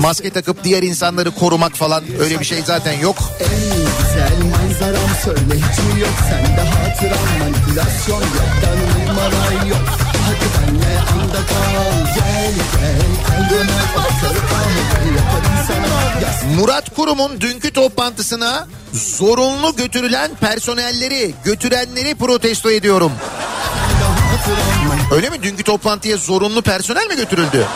[0.00, 3.16] maske takıp diğer insanları korumak falan öyle bir şey zaten yok.
[3.40, 9.86] En güzel manzaram söyle hiç mi yok sende hatıram manipülasyon yok da numara yok
[10.26, 18.66] Hadi benle anda kal gel gel gel bakır kahve yaparım sana Murat Kurum'un dünkü toplantısına
[18.92, 23.12] zorunlu götürülen personelleri, götürenleri protesto ediyorum.
[25.12, 25.42] Öyle mi?
[25.42, 27.66] Dünkü toplantıya zorunlu personel mi götürüldü?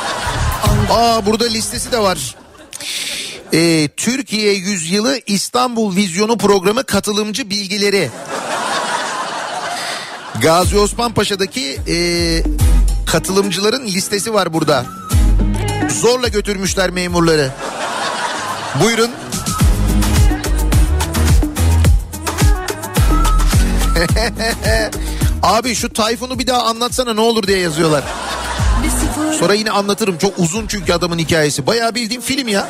[0.91, 2.35] Aa burada listesi de var.
[3.53, 8.11] Ee, Türkiye Yüzyılı İstanbul Vizyonu Programı katılımcı bilgileri.
[10.43, 11.97] Gazi Osman Paşa'daki e,
[13.07, 14.87] katılımcıların listesi var burada.
[16.01, 17.51] Zorla götürmüşler memurları.
[18.85, 19.11] Buyurun.
[25.43, 28.05] Abi şu Tayfun'u bir daha anlatsana ne olur diye yazıyorlar.
[29.39, 30.19] Sonra yine anlatırım.
[30.19, 31.67] Çok uzun çünkü adamın hikayesi.
[31.67, 32.69] Bayağı bildiğim film ya.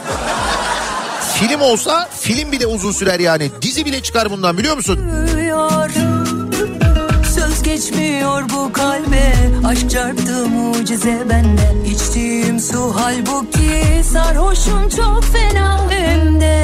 [1.34, 3.50] Film olsa film bile uzun sürer yani.
[3.62, 4.98] Dizi bile çıkar bundan biliyor musun?
[7.34, 9.34] Söz geçmiyor bu kalbe
[9.66, 16.56] Aşk çarptı mucize bende İçtiğim su halbuki Sarhoşum çok fena hem de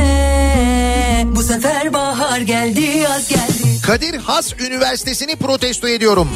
[1.36, 6.28] Bu sefer bahar geldi yaz geldi Kadir Has Üniversitesi'ni protesto ediyorum.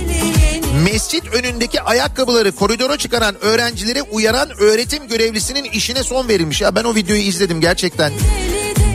[0.85, 6.61] Mescit önündeki ayakkabıları koridora çıkaran öğrencilere uyaran öğretim görevlisinin işine son verilmiş.
[6.61, 8.13] Ya ben o videoyu izledim gerçekten.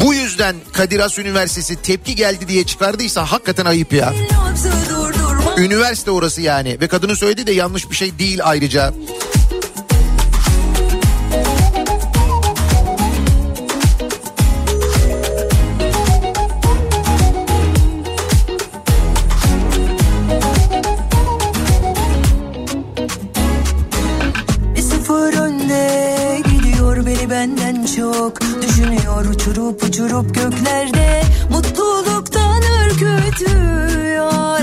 [0.01, 4.13] Bu yüzden Kadir Has Üniversitesi tepki geldi diye çıkardıysa hakikaten ayıp ya.
[5.57, 8.93] Üniversite orası yani ve kadının söylediği de yanlış bir şey değil ayrıca.
[30.16, 34.61] Uçurup göklerde Mutluluktan ürkütüyor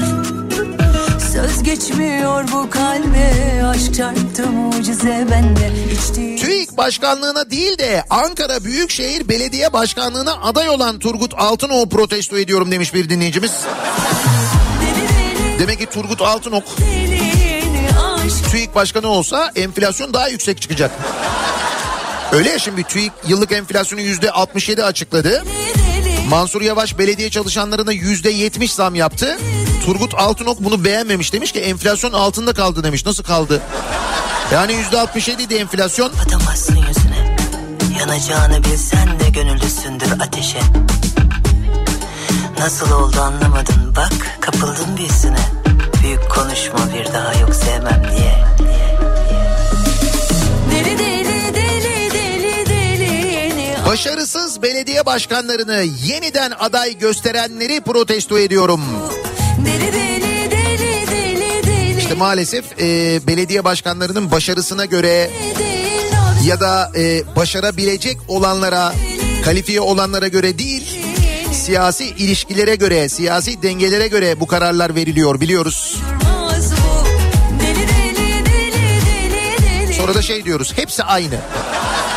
[1.33, 9.29] Söz geçmiyor bu kalbe Aşk çarptı mucize bende İçtiğim TÜİK başkanlığına değil de Ankara Büyükşehir
[9.29, 13.53] Belediye Başkanlığına aday olan Turgut Altınok'u protesto ediyorum demiş bir dinleyicimiz.
[15.59, 16.65] Demek ki Turgut Altınok
[18.51, 20.91] TÜİK başkanı olsa enflasyon daha yüksek çıkacak.
[22.33, 25.45] Öyle ya şimdi TÜİK yıllık enflasyonu yüzde 67 açıkladı.
[26.29, 29.39] Mansur Yavaş belediye çalışanlarına yüzde yetmiş zam yaptı.
[29.87, 33.07] Turgut Altınok bunu beğenmemiş demiş ki enflasyon altında kaldı demiş.
[33.07, 33.63] Nasıl kaldı?
[34.53, 36.13] Yani yüzde altmış yediydi enflasyon.
[36.27, 37.37] Atamazsın yüzüne
[38.01, 40.61] Yanacağını bilsen de gönüllüsündür ateşe
[42.59, 45.47] Nasıl oldu anlamadın bak kapıldın birisine
[46.03, 48.45] Büyük konuşma bir daha yok sevmem diye
[50.71, 51.12] Deli deli deli
[53.93, 58.81] Başarısız belediye başkanlarını yeniden aday gösterenleri protesto ediyorum.
[59.67, 65.31] Deli deli deli deli deli İşte maalesef e, belediye başkanlarının başarısına göre
[66.45, 68.93] ya da e, başarabilecek olanlara,
[69.45, 71.01] kalifiye olanlara göre değil,
[71.53, 75.97] siyasi ilişkilere göre, siyasi dengelere göre bu kararlar veriliyor biliyoruz.
[79.97, 81.37] Sonra da şey diyoruz, hepsi aynı.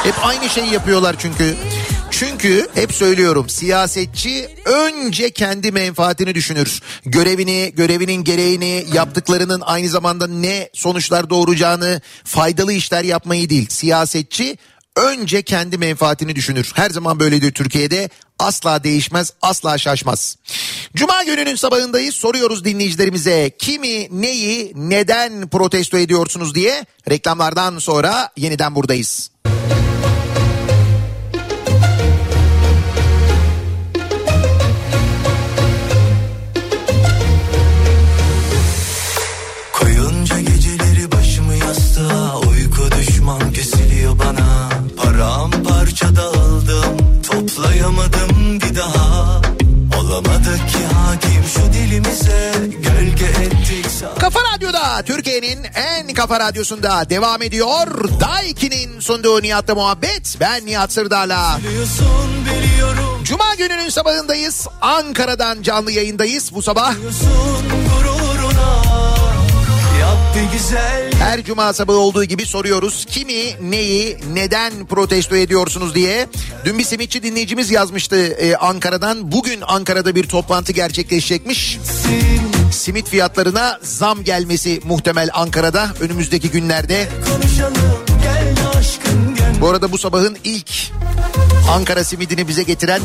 [0.05, 1.55] Hep aynı şeyi yapıyorlar çünkü.
[2.11, 6.81] Çünkü hep söylüyorum siyasetçi önce kendi menfaatini düşünür.
[7.05, 13.69] Görevini, görevinin gereğini, yaptıklarının aynı zamanda ne sonuçlar doğuracağını, faydalı işler yapmayı değil.
[13.69, 14.57] Siyasetçi
[14.95, 16.71] önce kendi menfaatini düşünür.
[16.75, 18.09] Her zaman böyledir Türkiye'de.
[18.39, 20.37] Asla değişmez, asla şaşmaz.
[20.95, 22.15] Cuma gününün sabahındayız.
[22.15, 26.85] Soruyoruz dinleyicilerimize kimi, neyi, neden protesto ediyorsunuz diye.
[27.09, 29.34] Reklamlardan sonra yeniden buradayız.
[45.95, 49.41] Paramparça dağıldım Toplayamadım bir daha
[49.99, 53.85] Olamadık ki hakim şu dilimize Gölge ettik
[54.19, 58.09] Kafa Radyo'da Türkiye'nin en kafa radyosunda devam ediyor.
[58.19, 60.37] Daiki'nin sunduğu Nihat'la muhabbet.
[60.39, 61.59] Ben Nihat Sırdar'la.
[63.23, 64.67] Cuma gününün sabahındayız.
[64.81, 66.95] Ankara'dan canlı yayındayız bu sabah.
[66.95, 67.35] Biliyorsun
[71.19, 73.05] Her cuma sabahı olduğu gibi soruyoruz.
[73.09, 76.27] Kimi, neyi, neden protesto ediyorsunuz diye.
[76.65, 79.31] Dün bir simitçi dinleyicimiz yazmıştı e, Ankara'dan.
[79.31, 81.79] Bugün Ankara'da bir toplantı gerçekleşecekmiş.
[82.71, 87.07] Simit fiyatlarına zam gelmesi muhtemel Ankara'da önümüzdeki günlerde.
[89.61, 90.71] Bu arada bu sabahın ilk
[91.71, 93.01] Ankara simidini bize getiren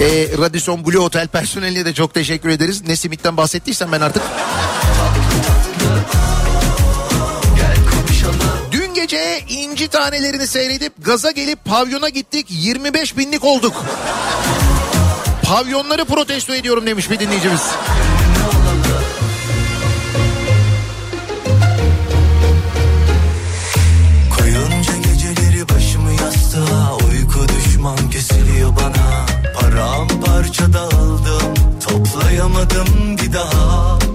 [0.00, 2.82] e, Radisson Blue Hotel personeline de çok teşekkür ederiz.
[2.88, 4.22] Ne simitten bahsettiysem ben artık.
[9.06, 13.84] Gece inci tanelerini seyredip gaza gelip pavyona gittik 25 binlik olduk.
[15.42, 17.60] Pavyonları protesto ediyorum demiş bir dinleyicimiz.
[27.56, 31.54] Düşman kesiliyor bana Paramparça dağıldım
[31.88, 34.05] Toplayamadım bir daha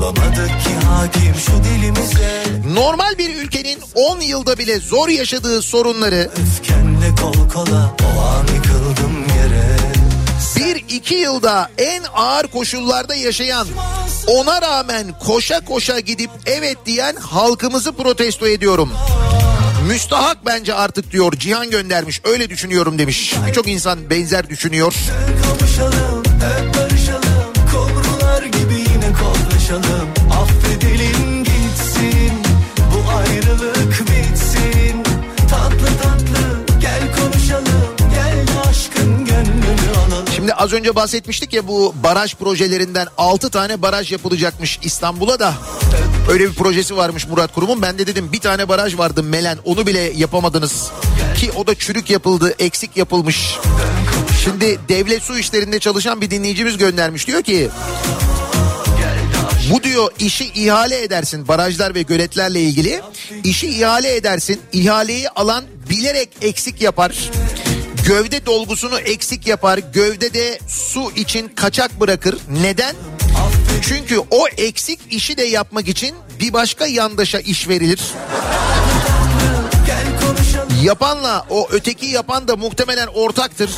[0.00, 2.44] Olamadık ki hakim şu dilimize
[2.74, 9.20] Normal bir ülkenin 10 yılda bile zor yaşadığı sorunları Öfkenle kol kola O an yıkıldım
[9.36, 9.80] yere
[10.56, 13.66] bir iki yılda en ağır koşullarda yaşayan
[14.26, 18.90] ona rağmen koşa koşa gidip evet diyen halkımızı protesto ediyorum.
[19.88, 23.34] Müstahak bence artık diyor Cihan göndermiş öyle düşünüyorum demiş.
[23.46, 24.94] Birçok insan benzer düşünüyor.
[25.42, 26.09] Kavuşalım
[40.60, 45.54] az önce bahsetmiştik ya bu baraj projelerinden 6 tane baraj yapılacakmış İstanbul'a da.
[46.30, 47.82] Öyle bir projesi varmış Murat Kurum'un.
[47.82, 50.90] Ben de dedim bir tane baraj vardı Melen onu bile yapamadınız.
[51.36, 53.56] Ki o da çürük yapıldı eksik yapılmış.
[54.44, 57.70] Şimdi devlet su işlerinde çalışan bir dinleyicimiz göndermiş diyor ki
[59.72, 63.00] bu diyor işi ihale edersin barajlar ve göletlerle ilgili.
[63.44, 64.60] İşi ihale edersin.
[64.72, 67.30] İhaleyi alan bilerek eksik yapar.
[68.10, 69.78] Gövde dolgusunu eksik yapar.
[69.78, 72.38] Gövdede su için kaçak bırakır.
[72.62, 72.96] Neden?
[73.82, 78.00] Çünkü o eksik işi de yapmak için bir başka yandaşa iş verilir.
[80.82, 83.70] Yapanla o öteki yapan da muhtemelen ortaktır.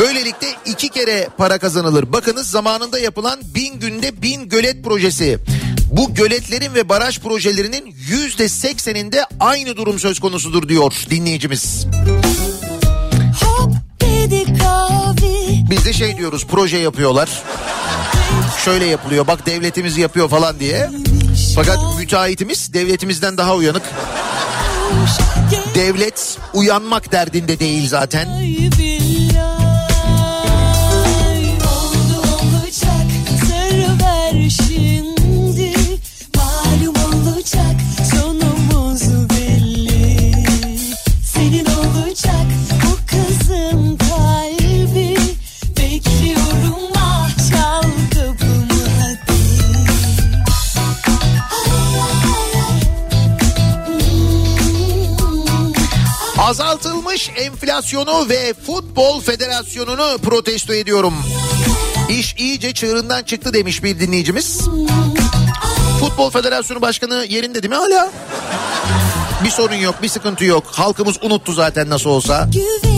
[0.00, 2.12] Böylelikle iki kere para kazanılır.
[2.12, 5.38] Bakınız zamanında yapılan bin günde bin gölet projesi.
[5.96, 11.86] Bu göletlerin ve baraj projelerinin yüzde sekseninde aynı durum söz konusudur diyor dinleyicimiz.
[15.70, 17.42] Biz de şey diyoruz proje yapıyorlar.
[18.64, 20.90] Şöyle yapılıyor bak devletimiz yapıyor falan diye.
[21.54, 23.82] Fakat müteahhitimiz devletimizden daha uyanık.
[25.74, 28.28] Devlet uyanmak derdinde değil zaten.
[57.56, 61.14] Enflasyonu ve futbol federasyonunu protesto ediyorum.
[62.08, 64.60] İş iyice çığırından çıktı demiş bir dinleyicimiz.
[66.00, 68.10] Futbol Federasyonu Başkanı yerinde değil mi hala?
[69.44, 70.64] Bir sorun yok, bir sıkıntı yok.
[70.66, 72.48] Halkımız unuttu zaten nasıl olsa.
[72.52, 72.95] Güveni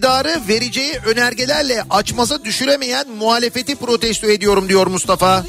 [0.00, 5.44] İktidarı vereceği önergelerle açmaza düşüremeyen muhalefeti protesto ediyorum diyor Mustafa.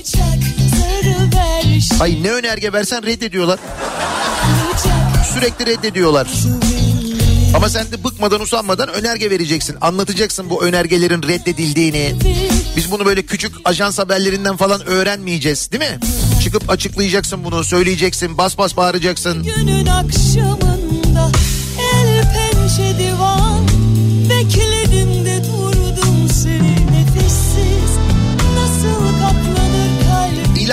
[2.00, 3.60] Hayır ne önerge versen reddediyorlar.
[5.34, 6.28] Sürekli reddediyorlar.
[7.56, 9.78] Ama sen de bıkmadan usanmadan önerge vereceksin.
[9.82, 12.16] Anlatacaksın bu önergelerin reddedildiğini.
[12.76, 16.00] Biz bunu böyle küçük ajans haberlerinden falan öğrenmeyeceğiz değil mi?
[16.44, 19.44] Çıkıp açıklayacaksın bunu, söyleyeceksin, bas bas bağıracaksın.
[19.44, 21.32] Günün akşamında
[21.94, 23.00] el pençe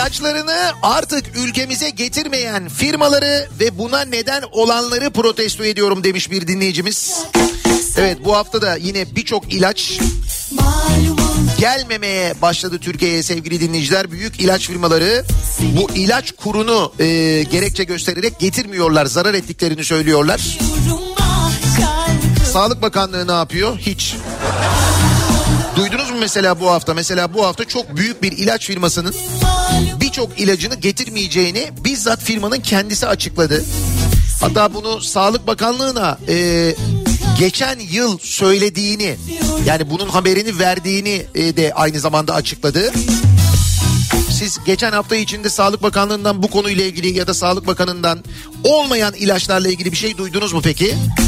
[0.08, 7.24] İlaçlarını artık ülkemize getirmeyen firmaları ve buna neden olanları protesto ediyorum demiş bir dinleyicimiz.
[7.96, 9.98] Evet bu hafta da yine birçok ilaç
[11.58, 14.10] gelmemeye başladı Türkiye'ye sevgili dinleyiciler.
[14.10, 15.24] Büyük ilaç firmaları
[15.60, 17.06] bu ilaç kurunu e,
[17.42, 19.06] gerekçe göstererek getirmiyorlar.
[19.06, 20.58] Zarar ettiklerini söylüyorlar.
[22.52, 23.78] Sağlık Bakanlığı ne yapıyor?
[23.78, 24.14] Hiç.
[26.18, 26.94] Mesela bu hafta?
[26.94, 29.14] Mesela bu hafta çok büyük bir ilaç firmasının
[30.00, 33.64] birçok ilacını getirmeyeceğini bizzat firmanın kendisi açıkladı.
[34.40, 36.74] Hatta bunu Sağlık Bakanlığı'na e,
[37.38, 39.16] geçen yıl söylediğini
[39.66, 42.92] yani bunun haberini verdiğini e, de aynı zamanda açıkladı.
[44.30, 48.24] Siz geçen hafta içinde Sağlık Bakanlığı'ndan bu konuyla ilgili ya da Sağlık Bakanı'ndan
[48.64, 50.94] olmayan ilaçlarla ilgili bir şey duydunuz mu peki?
[50.94, 51.27] olacak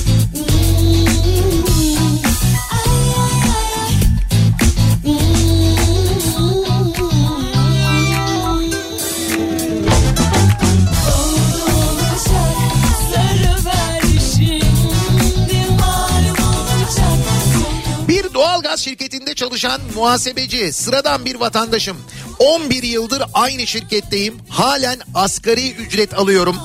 [19.40, 21.96] çalışan muhasebeci, sıradan bir vatandaşım.
[22.38, 24.34] 11 yıldır aynı şirketteyim.
[24.48, 26.56] Halen asgari ücret alıyorum.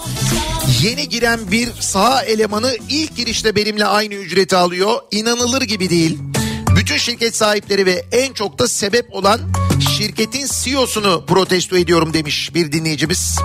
[0.82, 5.02] Yeni giren bir saha elemanı ilk girişte benimle aynı ücreti alıyor.
[5.12, 6.20] İnanılır gibi değil.
[6.76, 9.40] Bütün şirket sahipleri ve en çok da sebep olan
[9.98, 13.40] şirketin CEO'sunu protesto ediyorum demiş bir dinleyicimiz.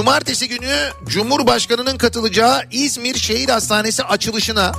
[0.00, 4.72] Cumartesi günü Cumhurbaşkanı'nın katılacağı İzmir Şehir Hastanesi açılışına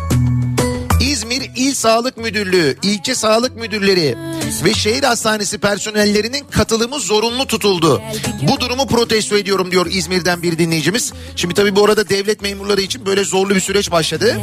[1.01, 4.17] İzmir İl Sağlık Müdürlüğü, ilçe sağlık müdürleri
[4.65, 8.01] ve şehir hastanesi personellerinin katılımı zorunlu tutuldu.
[8.41, 11.13] Bu durumu protesto ediyorum diyor İzmir'den bir dinleyicimiz.
[11.35, 14.37] Şimdi tabii bu arada devlet memurları için böyle zorlu bir süreç başladı.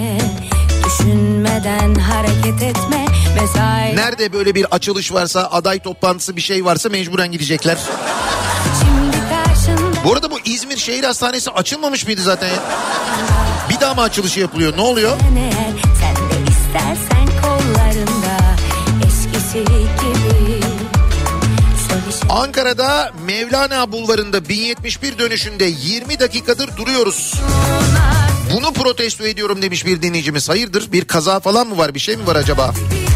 [0.86, 3.06] Düşünmeden hareket etme
[3.40, 7.78] mesai Nerede böyle bir açılış varsa, aday toplantısı bir şey varsa mecburen gidecekler.
[10.04, 12.62] Bu arada bu İzmir Şehir Hastanesi açılmamış mıydı zaten ya?
[13.70, 14.76] Bir daha mı açılışı yapılıyor?
[14.76, 15.16] Ne oluyor?
[16.00, 18.56] sen de istersen kollarında
[19.06, 20.68] eskisi gibi
[22.30, 27.34] Ankara'da Mevlana Bulvarı'nda 1071 dönüşünde 20 dakikadır duruyoruz.
[28.54, 30.48] Bunu protesto ediyorum demiş bir dinleyicimiz.
[30.48, 32.64] Hayırdır bir kaza falan mı var bir şey mi var acaba?
[32.64, 33.07] olma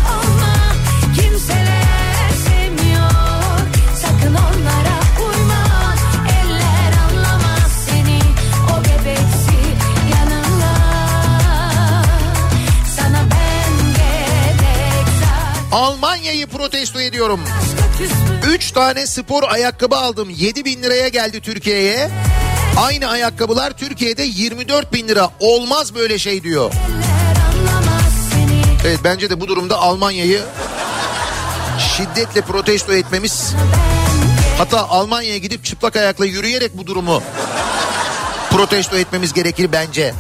[15.73, 17.41] Almanya'yı protesto ediyorum.
[18.47, 20.31] 3 tane spor ayakkabı aldım.
[20.31, 22.11] 7 bin liraya geldi Türkiye'ye.
[22.77, 25.31] Aynı ayakkabılar Türkiye'de 24 bin lira.
[25.41, 26.73] Olmaz böyle şey diyor.
[28.87, 30.43] Evet bence de bu durumda Almanya'yı
[31.97, 33.53] şiddetle protesto etmemiz
[34.59, 37.23] hatta Almanya'ya gidip çıplak ayakla yürüyerek bu durumu
[38.51, 40.15] protesto etmemiz gerekir bence.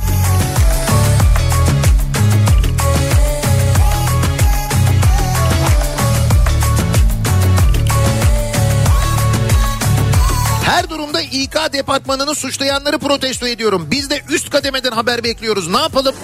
[11.33, 13.89] İK departmanını suçlayanları protesto ediyorum.
[13.91, 15.69] Biz de üst kademeden haber bekliyoruz.
[15.69, 16.15] Ne yapalım?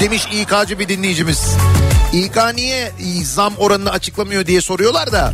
[0.00, 1.56] Demiş İK'cı bir dinleyicimiz.
[2.12, 2.92] İK niye
[3.24, 5.32] zam oranını açıklamıyor diye soruyorlar da.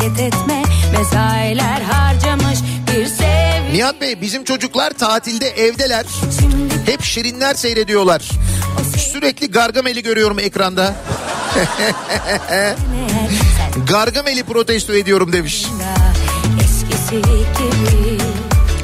[0.00, 0.62] hareket etme
[0.98, 3.72] mesailer harcamış bir sevgi.
[3.72, 6.06] Nihat Bey bizim çocuklar tatilde evdeler.
[6.40, 8.22] Şimdi Hep şirinler seyrediyorlar.
[9.12, 10.94] Sürekli Gargamel'i görüyorum ekranda.
[13.88, 15.66] Gargamel'i protesto ediyorum demiş.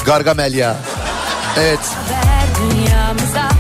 [0.06, 0.76] Gargamel ya.
[1.59, 1.78] Evet.
[1.80, 3.56] Haber dünyamıza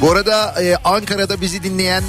[0.00, 2.02] Bu arada e, Ankara'da bizi dinleyen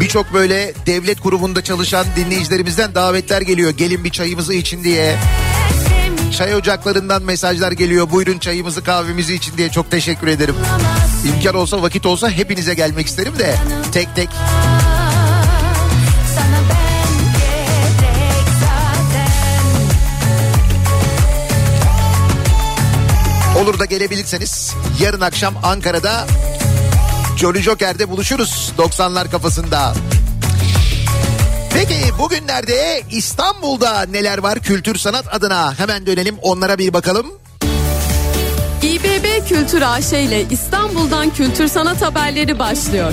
[0.00, 3.70] birçok böyle devlet kurumunda çalışan dinleyicilerimizden davetler geliyor.
[3.70, 5.16] Gelin bir çayımızı için diye.
[6.38, 8.10] Çay ocaklarından mesajlar geliyor.
[8.10, 10.54] Buyurun çayımızı kahvemizi için diye çok teşekkür ederim.
[11.28, 13.56] İmkan olsa vakit olsa hepinize gelmek isterim de
[13.92, 14.28] tek tek.
[23.58, 26.26] Olur da gelebilirseniz yarın akşam Ankara'da
[27.36, 29.94] Jolly Joker'de buluşuruz 90'lar kafasında.
[31.74, 37.26] Peki bugünlerde İstanbul'da neler var kültür sanat adına hemen dönelim onlara bir bakalım.
[38.82, 43.12] İBB Kültür AŞ ile İstanbul'dan kültür sanat haberleri başlıyor.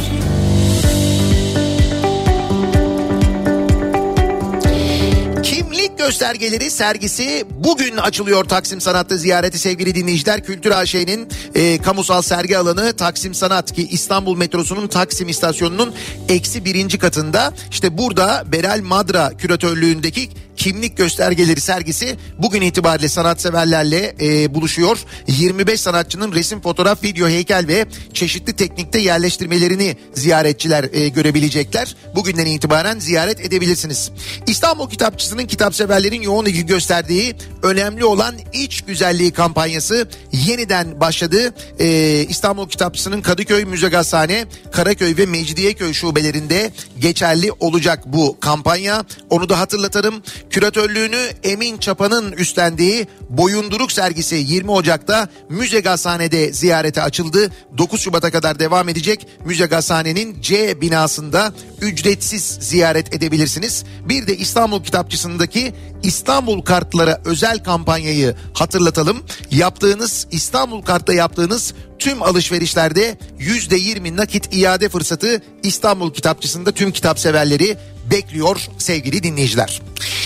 [5.43, 10.43] Kimlik göstergeleri sergisi bugün açılıyor Taksim Sanat'ta ziyareti sevgili dinleyiciler.
[10.43, 15.93] Kültür AŞ'nin e, kamusal sergi alanı Taksim Sanat ki İstanbul metrosunun Taksim istasyonunun
[16.29, 17.53] eksi birinci katında.
[17.71, 20.29] İşte burada Beral Madra küratörlüğündeki
[20.61, 24.97] kimlik göstergeleri sergisi bugün itibariyle sanatseverlerle e, buluşuyor.
[25.27, 31.95] 25 sanatçının resim, fotoğraf, video, heykel ve çeşitli teknikte yerleştirmelerini ziyaretçiler e, görebilecekler.
[32.15, 34.11] Bugünden itibaren ziyaret edebilirsiniz.
[34.47, 34.89] İstanbul
[35.31, 41.53] Kitapçısı'nın kitapseverlerin yoğun ilgi gösterdiği önemli olan iç güzelliği kampanyası yeniden başladı.
[41.79, 41.87] E,
[42.29, 49.05] İstanbul Kitapçısı'nın Kadıköy, Müze Gazhane, Karaköy ve Mecidiyeköy şubelerinde geçerli olacak bu kampanya.
[49.29, 50.23] Onu da hatırlatalım.
[50.49, 57.51] Küratörlüğünü Emin Çapa'nın üstlendiği Boyunduruk sergisi 20 Ocak'ta Müze Gazhane'de ziyarete açıldı.
[57.77, 59.27] 9 Şubat'a kadar devam edecek.
[59.45, 63.83] Müze Gazhane'nin C binasında ücretsiz ziyaret edebilirsiniz.
[64.05, 64.83] Bir de İstanbul
[65.21, 65.73] Kitapçısı'ndaki
[66.03, 69.23] İstanbul kartlara özel kampanyayı hatırlatalım.
[69.51, 77.77] Yaptığınız İstanbul kartta yaptığınız tüm alışverişlerde %20 nakit iade fırsatı İstanbul Kitapçısı'nda tüm kitap severleri
[78.11, 79.81] bekliyor sevgili dinleyiciler.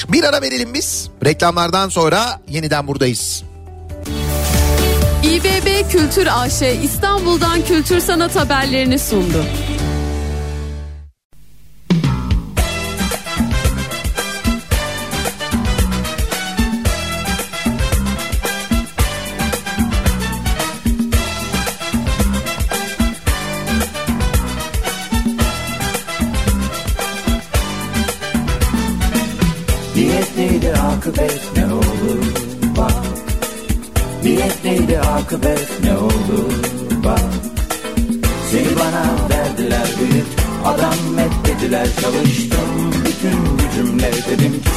[0.10, 1.10] Bir ara verelim biz.
[1.26, 3.44] Reklamlardan sonra yeniden buradayız.
[5.24, 9.46] İBB Kültür AŞ İstanbul'dan kültür sanat haberlerini sundu.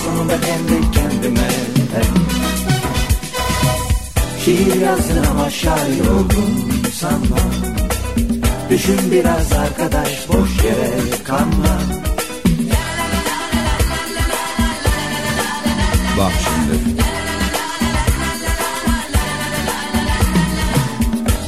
[0.05, 1.49] Sonunda kendi kendime.
[4.45, 7.37] Şiir yazdın ama şair oldun sanma
[8.71, 10.91] Düşün biraz arkadaş boş yere
[11.25, 11.81] kanma.
[16.19, 16.99] Bak şimdi.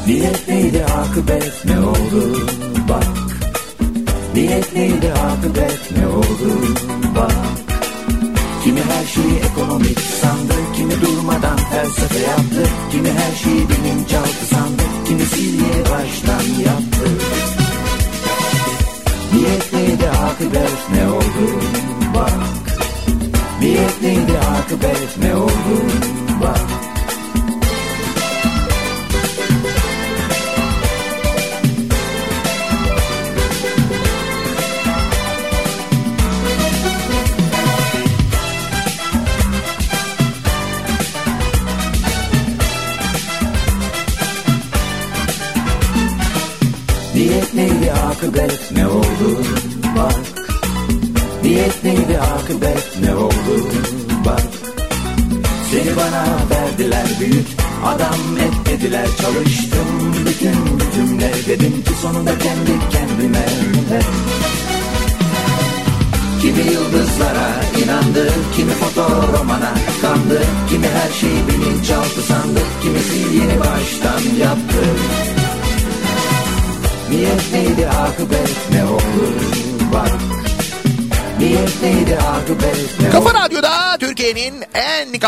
[0.07, 1.65] Niyet neydi akıbet?
[1.65, 2.47] Ne oldu?
[2.89, 3.05] Bak.
[4.35, 5.91] Niyet neydi akıbet?
[5.99, 6.77] Ne oldu?
[7.17, 7.33] Bak
[8.65, 14.40] Kimi her şeyi ekonomik sandı Kimi durmadan felsefe yaptı Kimi her şeyi bilinçaltı sandı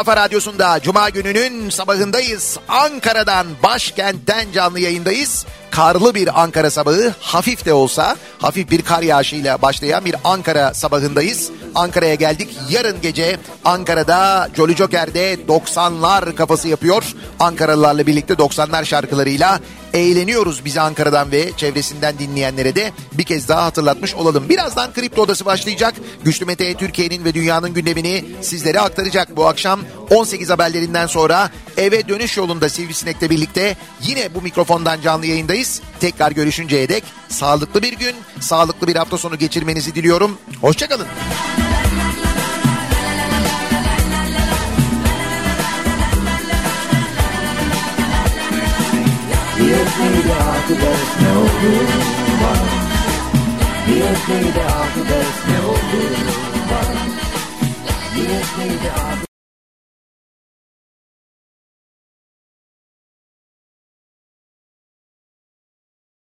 [0.03, 2.59] kafa radyosunda Cuma gününün sabahındayız.
[2.69, 5.47] Ankara'dan başkentten canlı yayındayız.
[5.71, 11.51] Karlı bir Ankara sabahı hafif de olsa hafif bir kar yağışıyla başlayan bir Ankara sabahındayız.
[11.75, 12.57] Ankara'ya geldik.
[12.71, 17.05] Yarın gece Ankara'da Jolly Joker'de 90'lar kafası yapıyor.
[17.43, 19.61] Ankaralılarla birlikte 90'lar şarkılarıyla
[19.95, 24.49] eğleniyoruz bizi Ankara'dan ve çevresinden dinleyenlere de bir kez daha hatırlatmış olalım.
[24.49, 25.95] Birazdan Kripto Odası başlayacak.
[26.25, 29.37] Güçlü Mete Türkiye'nin ve dünyanın gündemini sizlere aktaracak.
[29.37, 35.83] Bu akşam 18 haberlerinden sonra eve dönüş yolunda Sivrisinek'le birlikte yine bu mikrofondan canlı yayındayız.
[36.01, 40.39] Tekrar görüşünceye dek sağlıklı bir gün, sağlıklı bir hafta sonu geçirmenizi diliyorum.
[40.61, 41.07] Hoşçakalın.
[49.63, 51.73] Niyet neydi akıbet ne oldu
[52.43, 52.63] bak
[53.89, 56.03] Niyet neydi akıbet ne oldu
[56.71, 56.97] bak
[58.17, 59.32] Niyet neydi akıbet